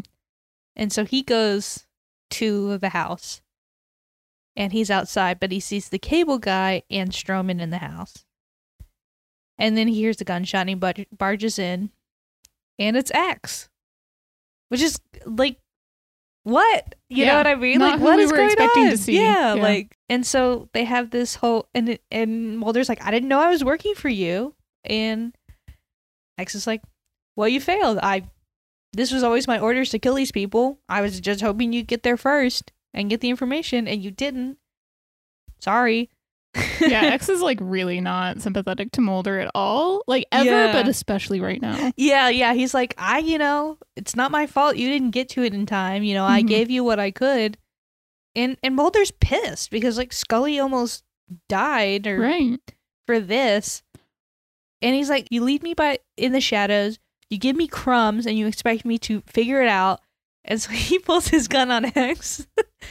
[0.75, 1.85] And so he goes
[2.31, 3.41] to the house
[4.55, 8.25] and he's outside, but he sees the cable guy and Stroman in the house.
[9.57, 11.91] And then he hears a gunshot and he bar- barges in
[12.79, 13.69] and it's X,
[14.69, 15.57] which is like,
[16.43, 16.95] what?
[17.09, 17.77] You know what I mean?
[17.79, 18.89] not like, what we is were going expecting on?
[18.91, 19.15] to see.
[19.15, 19.61] Yeah, Yeah.
[19.61, 23.49] like, and so they have this whole, and and Mulder's like, I didn't know I
[23.49, 24.53] was working for you.
[24.83, 25.33] And
[26.37, 26.81] X is like,
[27.35, 27.99] well, you failed.
[28.01, 28.23] I
[28.93, 30.79] this was always my orders to kill these people.
[30.87, 34.57] I was just hoping you'd get there first and get the information, and you didn't.
[35.59, 36.09] Sorry.
[36.81, 40.03] yeah, X is like really not sympathetic to Mulder at all.
[40.07, 40.71] Like ever, Yeah.
[40.73, 41.91] but especially right now.
[41.97, 42.53] yeah, yeah.
[42.53, 44.75] He's like, I, you know, it's not my fault.
[44.75, 46.03] You didn't get to it in time.
[46.03, 46.47] You know, I Mhm.
[46.47, 47.57] gave you what I could,
[48.35, 51.03] and and Mulder's pissed because like Scully almost
[51.49, 52.59] died or Right.
[53.07, 53.81] for this,
[54.83, 56.99] and he's like, you lead me by in the shadows.
[57.29, 59.99] You give me crumbs, and you expect me to figure it out.
[60.45, 62.45] And so he pulls his gun on X.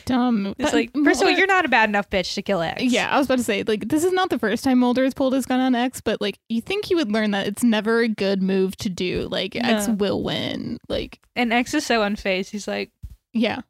[0.07, 0.47] Dumb.
[0.59, 2.83] It's But like, first of all, you're not a bad enough bitch to kill X.
[2.83, 5.13] Yeah, I was about to say, like, this is not the first time Mulder has
[5.13, 8.01] pulled his gun on X, but like, you think he would learn that it's never
[8.01, 9.29] a good move to do.
[9.31, 10.79] Like, X will win.
[10.89, 12.49] Like, And X is so unfazed.
[12.49, 12.91] He's like,
[13.35, 13.61] yeah,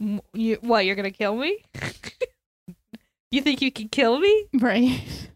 [0.00, 0.84] "M- you, "What?
[0.84, 1.64] You're gonna kill me?
[3.30, 5.30] you think you can kill me?" right.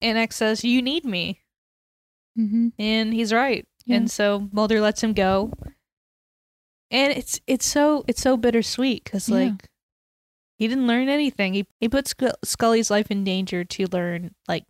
[0.00, 1.40] And X says, "You need me,"
[2.36, 3.66] hmm and he's right.
[3.90, 3.96] Yeah.
[3.96, 5.52] And so Mulder lets him go.
[6.90, 9.36] And it's it's so it's so bittersweet because Yeah.
[9.36, 9.68] like
[10.58, 11.54] he didn't learn anything.
[11.54, 14.64] He he put Sc- Scully's life in danger to learn like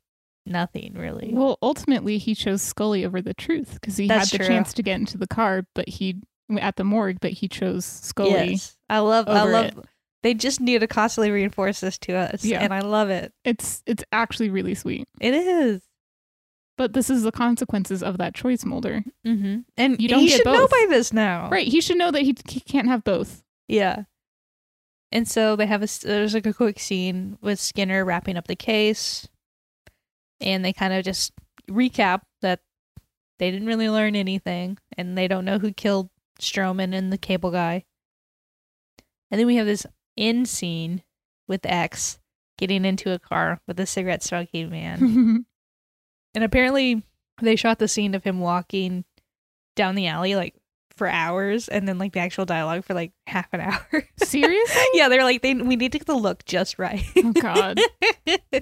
[0.46, 1.30] nothing really.
[1.32, 4.54] Well, ultimately, he chose Scully over the truth because he That's had the true.
[4.54, 6.20] chance to get into the car, but he
[6.58, 8.50] at the morgue, but he chose Scully.
[8.52, 9.64] Yes, I love I love.
[9.66, 9.84] it.
[10.22, 12.60] They just need to constantly reinforce this to us, Yeah.
[12.60, 13.32] and I love it.
[13.44, 15.08] It's it's actually really sweet.
[15.20, 15.80] It is.
[16.80, 19.04] But this is the consequences of that choice, Mulder.
[19.26, 19.58] Mm-hmm.
[19.76, 21.68] And You don't he get should know by this now, Right?
[21.68, 23.42] He should know that he, he can't have both.
[23.68, 24.04] Yeah.
[25.12, 28.56] And so they have a there's like a quick scene with Skinner wrapping up the
[28.56, 29.28] case,
[30.40, 31.32] and they kind of just
[31.70, 32.60] recap that
[33.38, 36.08] they didn't really learn anything, and they don't know who killed
[36.40, 37.84] Stroman and the cable guy.
[39.30, 39.84] And then we have this
[40.16, 41.02] end scene
[41.46, 42.20] with X
[42.56, 45.44] getting into a car with a cigarette smoking man.
[46.34, 47.02] And apparently,
[47.42, 49.04] they shot the scene of him walking
[49.76, 50.54] down the alley like
[50.96, 54.04] for hours, and then like the actual dialogue for like half an hour.
[54.22, 54.82] Seriously?
[54.94, 57.02] yeah, they're like, they we need to get the look just right.
[57.16, 57.80] Oh, God.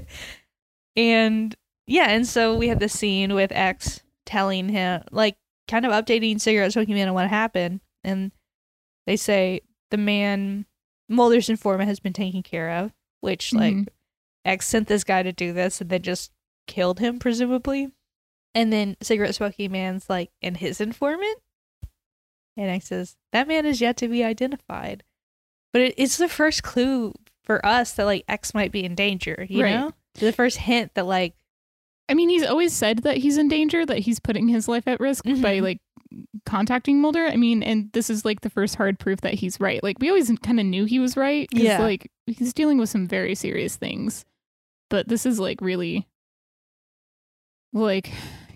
[0.96, 1.54] and
[1.86, 6.40] yeah, and so we had the scene with X telling him, like, kind of updating
[6.40, 8.32] cigarette smoking man on what happened, and
[9.06, 10.66] they say the man
[11.08, 12.92] Mulder's informant has been taken care of,
[13.22, 13.88] which like Mhm.
[14.44, 16.30] X sent this guy to do this and then just
[16.68, 17.88] killed him, presumably.
[18.54, 21.38] And then cigarette smoking man's like, and his informant?
[22.56, 25.02] And X says, that man is yet to be identified.
[25.72, 27.12] But it, it's the first clue
[27.44, 29.74] for us that like X might be in danger, you Right.
[29.74, 29.92] know?
[30.14, 31.34] The first hint that like,
[32.08, 34.98] I mean, he's always said that he's in danger, that he's putting his life at
[34.98, 35.62] risk by Mhm.
[35.62, 35.78] like
[36.46, 37.26] contacting Mulder.
[37.26, 39.82] I mean, and this is like the first hard proof that he's right.
[39.82, 41.48] Like we always kind of knew he was right.
[41.52, 41.80] Yeah.
[41.82, 44.24] Like he's dealing with some very serious things,
[44.90, 46.08] but this is like really,
[47.72, 48.10] like,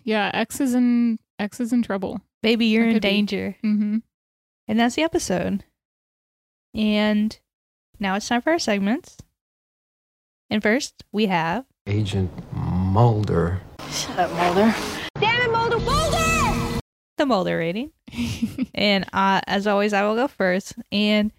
[0.04, 2.20] yeah, X is in X is in trouble.
[2.42, 3.56] baby, you're That in danger.
[3.64, 3.98] Mm-hmm.
[4.68, 5.64] And that's the episode.
[6.74, 7.38] And
[7.98, 9.18] now it's time for our segments.
[10.50, 13.60] And first, we have Agent Mulder.
[13.90, 14.74] Shut up, Mulder.
[15.20, 15.78] Damn it, Mulder!
[15.78, 16.80] Mulder.
[17.18, 17.92] the Mulder rating.
[18.74, 20.74] And uh, as always, I will go first.
[20.90, 21.30] And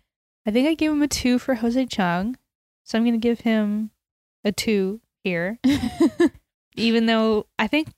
[0.45, 2.37] I think I gave him a two for Jose Chung.
[2.85, 3.91] So I'm going to give him
[4.45, 5.59] a two here,
[6.75, 7.89] even though I think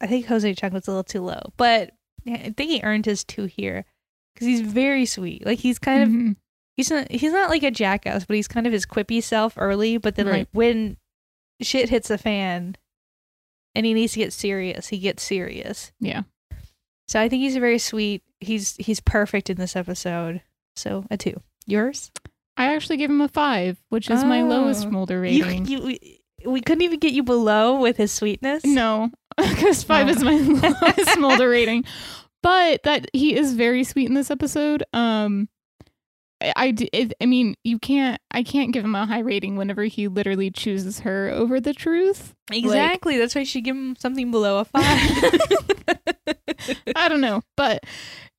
[0.00, 1.52] I think Jose Chung was a little too low.
[1.56, 1.92] But
[2.26, 3.84] I think he earned his two here
[4.34, 5.44] because he's very sweet.
[5.46, 6.36] Like he's kind of Mhm.
[6.76, 9.96] he's not he's not like a jackass, but he's kind of his quippy self early.
[9.96, 10.38] But then Right.
[10.40, 10.96] like when
[11.60, 12.76] shit hits the fan
[13.74, 15.92] and he needs to get serious, he gets serious.
[16.00, 16.22] Yeah.
[17.08, 18.22] So I think he's a very sweet.
[18.40, 20.42] He's he's perfect in this episode.
[20.76, 21.40] So a two.
[21.66, 22.12] Yours?
[22.56, 24.90] I actually gave him a five, which is my lowest Oh.
[24.90, 25.66] Mulder You, rating.
[25.66, 28.64] you we, we couldn't even get you below with his sweetness.
[28.64, 30.12] No, because five No.
[30.12, 30.36] is my
[30.96, 31.84] lowest Mulder rating.
[32.42, 34.84] But that he is very sweet in this episode.
[34.92, 35.48] Um,
[36.40, 38.20] I, I, I mean, you can't.
[38.30, 42.34] I can't give him a high rating whenever he literally chooses her over the truth.
[42.52, 43.18] Exactly.
[43.18, 44.84] That's why she should give him something below a five.
[46.96, 47.82] I don't know, but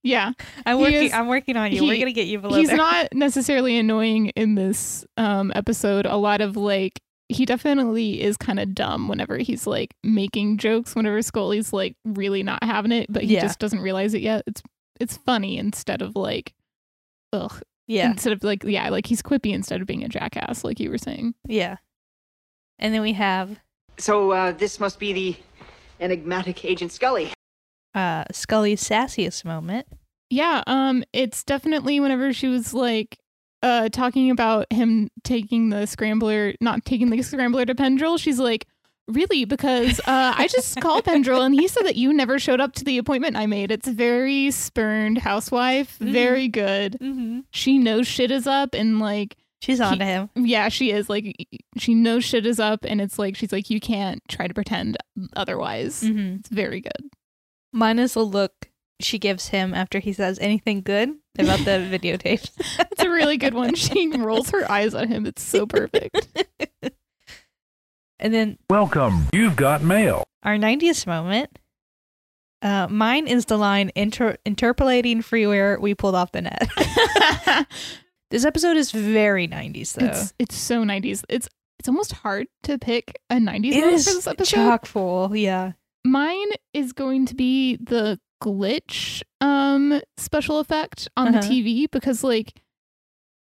[0.04, 0.32] yeah,
[0.66, 1.04] I'm working.
[1.04, 1.84] is- I'm working on you.
[1.84, 2.58] We're gonna get you below.
[2.58, 2.78] he's there.
[2.78, 6.06] not necessarily annoying in this um episode.
[6.06, 7.02] A lot of like.
[7.30, 10.96] He definitely is kind of dumb whenever he's like making jokes.
[10.96, 13.42] Whenever Scully's like really not having it, but he Yeah.
[13.42, 14.44] just doesn't realize it yet.
[14.48, 14.62] It's
[15.00, 16.54] it's funny instead of like,
[17.32, 17.62] ugh.
[17.88, 18.12] Yeah.
[18.12, 20.98] Instead of like, yeah, like he's quippy instead of being a jackass, like you were
[20.98, 21.36] saying.
[21.48, 21.78] Yeah.
[22.80, 23.60] And then we have
[23.98, 25.36] So uh, this must be the
[26.00, 27.32] enigmatic Agent Scully.
[27.94, 29.86] uh Scully's sassiest moment.
[30.32, 33.18] Yeah, um, it's definitely whenever she was like
[33.62, 38.66] uh talking about him taking the scrambler not taking the scrambler to Pendrell, she's like,
[39.08, 39.44] Really?
[39.46, 42.84] Because uh I just called Pendrell and he said that you never showed up to
[42.84, 43.72] the appointment I made.
[43.72, 46.12] It's very spurned housewife, Mhm.
[46.12, 46.98] very good.
[47.02, 47.40] Mm-hmm.
[47.52, 50.30] She knows shit is up and like She's on to him.
[50.36, 51.36] yeah, she is like
[51.76, 54.96] she knows shit is up and it's like she's like, You can't try to pretend
[55.36, 56.02] otherwise.
[56.04, 56.36] Mm-hmm.
[56.38, 57.10] It's very good.
[57.74, 58.69] Minus a look
[59.00, 62.50] she gives him after he says anything good about the videotapes.
[62.92, 63.76] It's a really good one.
[63.76, 65.26] She rolls her eyes at him.
[65.26, 66.28] It's so perfect.
[68.20, 69.28] and then Welcome.
[69.34, 70.24] You've got mail.
[70.44, 71.58] our 90th moment.
[72.62, 76.68] Uh, mine is the line inter- interpolating freeware we pulled off the net.
[78.32, 80.08] this episode is very 90s though.
[80.08, 81.24] It's it's so nineties.
[81.30, 81.48] It's
[81.80, 84.56] it's almost hard to pick a nineties it moment is for this episode.
[84.56, 85.34] chock full.
[85.34, 85.72] Yeah.
[86.04, 91.42] Mine is going to be the glitch um special effect on Uh-huh.
[91.42, 92.62] the TV because like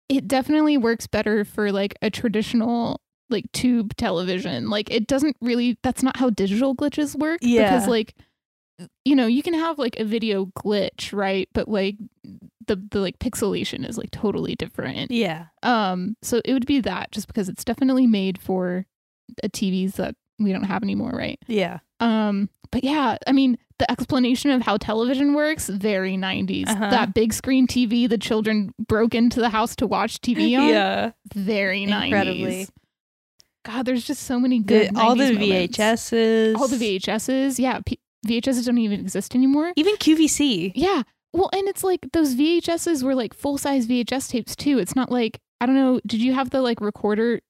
[0.08, 4.70] it definitely works better for like a traditional like tube television.
[4.70, 7.40] Like it doesn't really that's not how digital glitches work.
[7.42, 7.70] Yeah.
[7.70, 8.14] Because like
[9.04, 11.48] you know, you can have like a video glitch, right?
[11.52, 11.96] But like
[12.66, 15.10] the the like pixelation is like totally different.
[15.10, 15.46] Yeah.
[15.62, 18.86] Um, so it would be that just because it's definitely made for
[19.42, 21.38] a TVs that we don't have anymore, right?
[21.46, 21.78] Yeah.
[22.00, 26.68] Um, but yeah, I mean, the explanation of how television works, very 90s.
[26.68, 26.90] Uh-huh.
[26.90, 31.12] That big screen TV the children broke into the house to watch TV on, Yeah.
[31.34, 32.04] very 90s.
[32.04, 32.68] Incredibly.
[33.64, 35.78] God, there's just so many The, good all the 90s moments.
[35.78, 36.56] VHSs.
[36.56, 37.58] All the VHSs.
[37.58, 39.72] Yeah, P- VHSs don't even exist anymore.
[39.76, 40.72] Even QVC.
[40.74, 41.02] Yeah.
[41.32, 44.78] Well, and it's like those VHSs were like full size VHS tapes too.
[44.78, 46.00] It's not like I don't know.
[46.06, 47.40] Did you have the like recorder?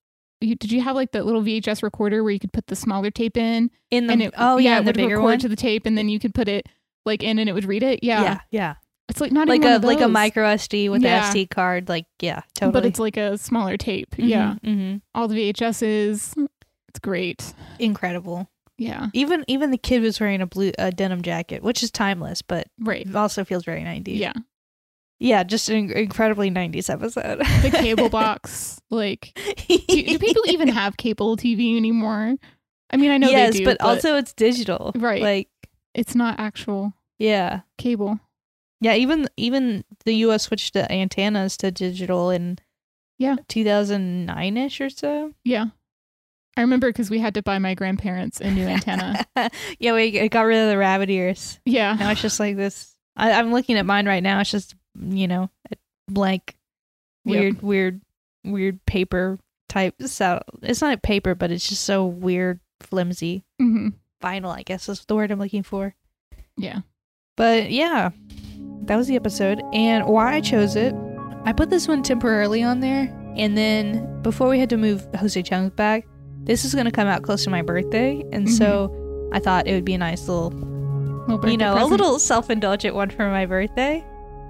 [0.40, 3.10] You, did you have like the little VHS recorder where you could put the smaller
[3.10, 5.38] tape in In the and it oh yeah, it the would bigger record one.
[5.40, 6.66] to the tape and then you could put it
[7.04, 8.00] like in and it would read it.
[8.04, 8.74] Yeah, yeah, yeah.
[9.08, 11.28] it's like not Like even a like a micro SD with Yeah.
[11.28, 11.88] an SD card.
[11.88, 12.72] Like yeah, totally.
[12.72, 14.14] but it's like a smaller tape.
[14.16, 16.46] Yeah, hmm all the VHSs.
[16.88, 17.52] It's great.
[17.78, 18.48] incredible.
[18.80, 22.42] Yeah, Even even the kid was wearing a blue a denim jacket, which is timeless,
[22.42, 23.12] but right.
[23.12, 24.16] also feels very 90s.
[24.18, 24.34] Yeah,
[25.18, 27.38] yeah, just an incredibly 90s episode.
[27.38, 28.80] the cable box.
[28.90, 29.38] Like,
[29.68, 32.36] do, do people even have cable TV anymore?
[32.90, 34.92] I mean, I know yes, they do, but, also it's digital.
[34.94, 35.20] Right.
[35.20, 35.48] Like
[35.94, 38.18] it's not actual yeah, cable.
[38.80, 38.94] yeah.
[38.94, 40.44] Even even the U.S.
[40.44, 42.58] switched the antennas to digital in
[43.18, 43.36] Yeah.
[43.48, 45.32] 2009 ish or so.
[45.44, 45.66] Yeah.
[46.56, 49.26] I remember because we had to buy my grandparents a new antenna.
[49.78, 51.60] yeah, we got rid of the rabbit ears.
[51.64, 51.94] Yeah.
[51.94, 52.94] Now it's just like this.
[53.16, 54.40] I'm looking at mine right now.
[54.40, 55.76] It's just you know a
[56.10, 56.56] blank,
[57.24, 57.40] Yep.
[57.40, 58.00] weird, weird,
[58.44, 59.38] weird paper
[59.68, 59.94] type.
[60.06, 63.88] So it's not a paper, but it's just so weird, flimsy hmm
[64.22, 64.54] vinyl.
[64.56, 65.94] I guess is the word I'm looking for.
[66.56, 66.80] Yeah.
[67.36, 68.10] But yeah,
[68.82, 69.60] that was the episode.
[69.72, 70.94] And why I chose it,
[71.44, 73.14] I put this one temporarily on there.
[73.36, 76.04] And then before we had to move Jose Chung back,
[76.42, 78.24] this is going to come out close to my birthday.
[78.32, 78.92] And so
[79.32, 82.94] I thought it would be a nice little, Little you know, a little self indulgent
[82.96, 84.04] one for my birthday.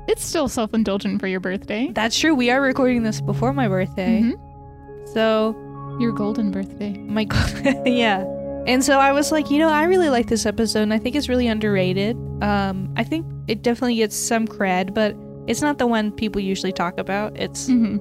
[0.09, 1.91] It's still self indulgent for your birthday.
[1.93, 2.35] That's true.
[2.35, 4.23] We are recording this before my birthday.
[4.23, 5.09] Mhm.
[5.13, 5.55] So
[6.01, 6.97] Your golden birthday.
[6.99, 8.25] my god yeah
[8.67, 11.17] and so i was like you know i really like this episode and i think
[11.17, 15.87] it's really underrated um i think it definitely gets some cred but it's not the
[15.87, 17.97] one people usually talk about it's hmm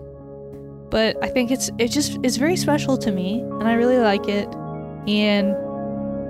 [0.91, 4.27] but i think it's it just it's very special to me and i really like
[4.27, 4.47] it
[5.07, 5.55] and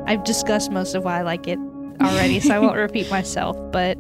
[0.08, 1.58] i've discussed most of why i like it
[2.02, 3.98] already so i won't repeat myself but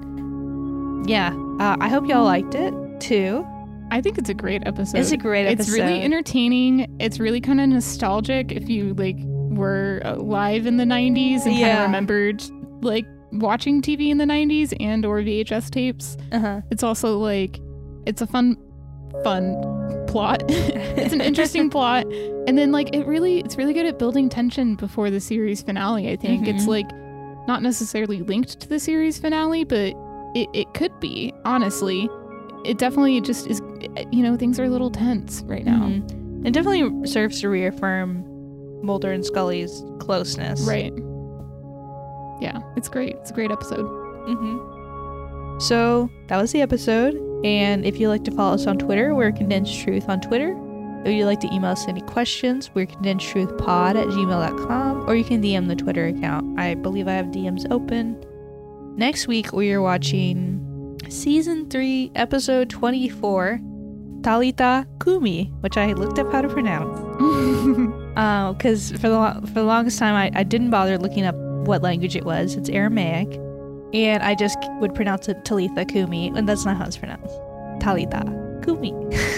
[1.09, 3.45] yeah uh, i hope y'all liked it too
[3.89, 4.97] I think it's a great episode.
[4.99, 6.97] it's a great episode It's really entertaining.
[6.99, 11.77] It's really kind of nostalgic if you like were alive in the 90s and kind
[11.77, 12.43] of remembered
[12.81, 16.17] like watching TV in the 90s and or VHS tapes.
[16.33, 17.61] uh-huh It's also like
[18.05, 18.57] it's a fun
[19.23, 19.55] fun
[20.07, 20.43] plot.
[20.49, 22.05] it's an interesting plot.
[22.45, 26.11] And then like it really it's really good at building tension before the series finale,
[26.11, 26.45] I think.
[26.45, 26.67] It's Mhm.
[26.67, 29.93] like not necessarily linked to the series finale, but
[30.41, 32.09] it, it could be, honestly.
[32.65, 33.61] It definitely just is
[34.11, 35.79] you know, things are a little tense right now.
[35.83, 36.45] Mhm.
[36.47, 38.23] It definitely serves to reaffirm
[38.83, 40.61] Mulder and Scully's closeness.
[40.67, 40.93] Right.
[42.41, 43.15] Yeah, it's great.
[43.15, 43.85] It's a great episode.
[44.27, 47.15] hmm So that was the episode.
[47.43, 50.55] And if you'd like to follow us on Twitter, we're Condensed Truth on Twitter.
[51.05, 55.41] If you'd like to email us any questions, we're condensedtruthpod at gmail.com or you can
[55.41, 56.59] DM the Twitter account.
[56.59, 58.21] I believe I have DMs open.
[58.97, 63.59] Next week, we are watching season 3, episode 24,
[64.21, 68.03] Talita Cumi, which I looked up how to pronounce.
[68.17, 71.35] Uh, because for the for the longest time I, I didn't bother looking up
[71.67, 72.55] what language it was.
[72.55, 73.27] It's Aramaic,
[73.93, 77.35] and I just would pronounce it Talitha Cumi, and that's not how it's pronounced.
[77.79, 78.23] Talitha
[78.63, 78.91] Cumi.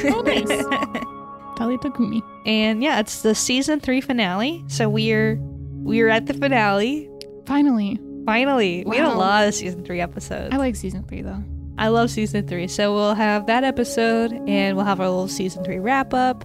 [0.05, 0.47] Oh, nice.
[1.57, 2.24] Talita Cumi.
[2.45, 4.64] and yeah, it's the season three finale.
[4.70, 7.10] So we're we're at the finale.
[7.45, 7.99] Finally.
[8.26, 10.53] Finally, we had a lot of season three episodes.
[10.53, 11.43] I like season three though.
[11.78, 12.67] I love season three.
[12.67, 16.43] So we'll have that episode and we'll have our little season three wrap up.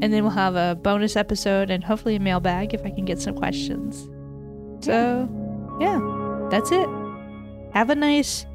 [0.00, 3.20] And then we'll have a bonus episode and hopefully a mailbag if I can get
[3.20, 4.08] some questions.
[4.84, 5.28] So
[5.80, 6.88] yeah, that's it.
[7.72, 8.46] Have a nice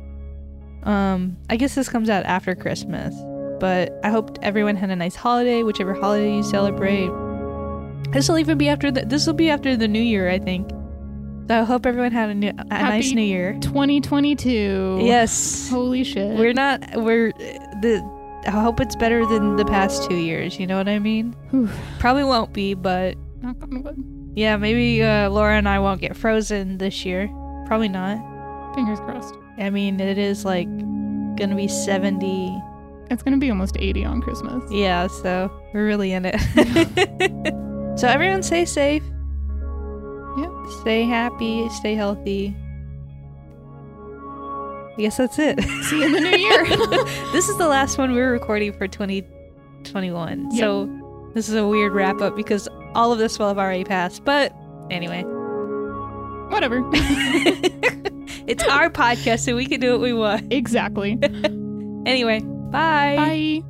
[0.84, 3.16] um I guess this comes out after Christmas.
[3.59, 7.09] But I hope everyone had a nice holiday, whichever holiday you celebrate.
[8.11, 10.70] This will even be after the this will be after the new year, I think.
[11.48, 13.58] So I hope everyone had a, new, a nice new year.
[13.62, 15.00] 2022.
[15.02, 15.70] Yes.
[15.70, 16.38] Holy shit.
[16.38, 16.82] We're not.
[16.96, 17.32] We're
[17.82, 18.02] the.
[18.46, 20.60] I hope it's better than the past two years.
[20.60, 21.36] You know what I mean?
[21.50, 21.70] Whew.
[22.00, 24.32] Probably won't be, but Knock on wood.
[24.36, 27.28] yeah, maybe uh, Laura and I won't get frozen this year.
[27.68, 28.18] Probably not.
[28.76, 29.36] Fingers crossed.
[29.58, 30.68] I mean, it is like
[31.38, 32.58] gonna be seventy.
[33.12, 34.64] It's gonna be almost 80 on Christmas.
[34.72, 36.39] Yeah, so we're really in it.
[38.00, 39.04] so everyone, stay safe.
[40.82, 41.69] Stay happy.
[41.69, 42.55] Stay healthy.
[44.95, 45.61] I guess that's it.
[45.86, 46.65] See you in the new year.
[47.32, 50.51] this is the last one we're recording for 2021.
[50.51, 50.59] Yep.
[50.59, 54.24] So this is a weird wrap up because all of this will have already passed.
[54.24, 54.53] But
[54.91, 55.24] anyway,
[56.49, 56.82] Whatever.
[58.45, 60.53] it's our podcast, so we can do what we want.
[60.53, 61.17] exactly.
[62.05, 63.15] Anyway, bye.
[63.17, 63.63] Bye.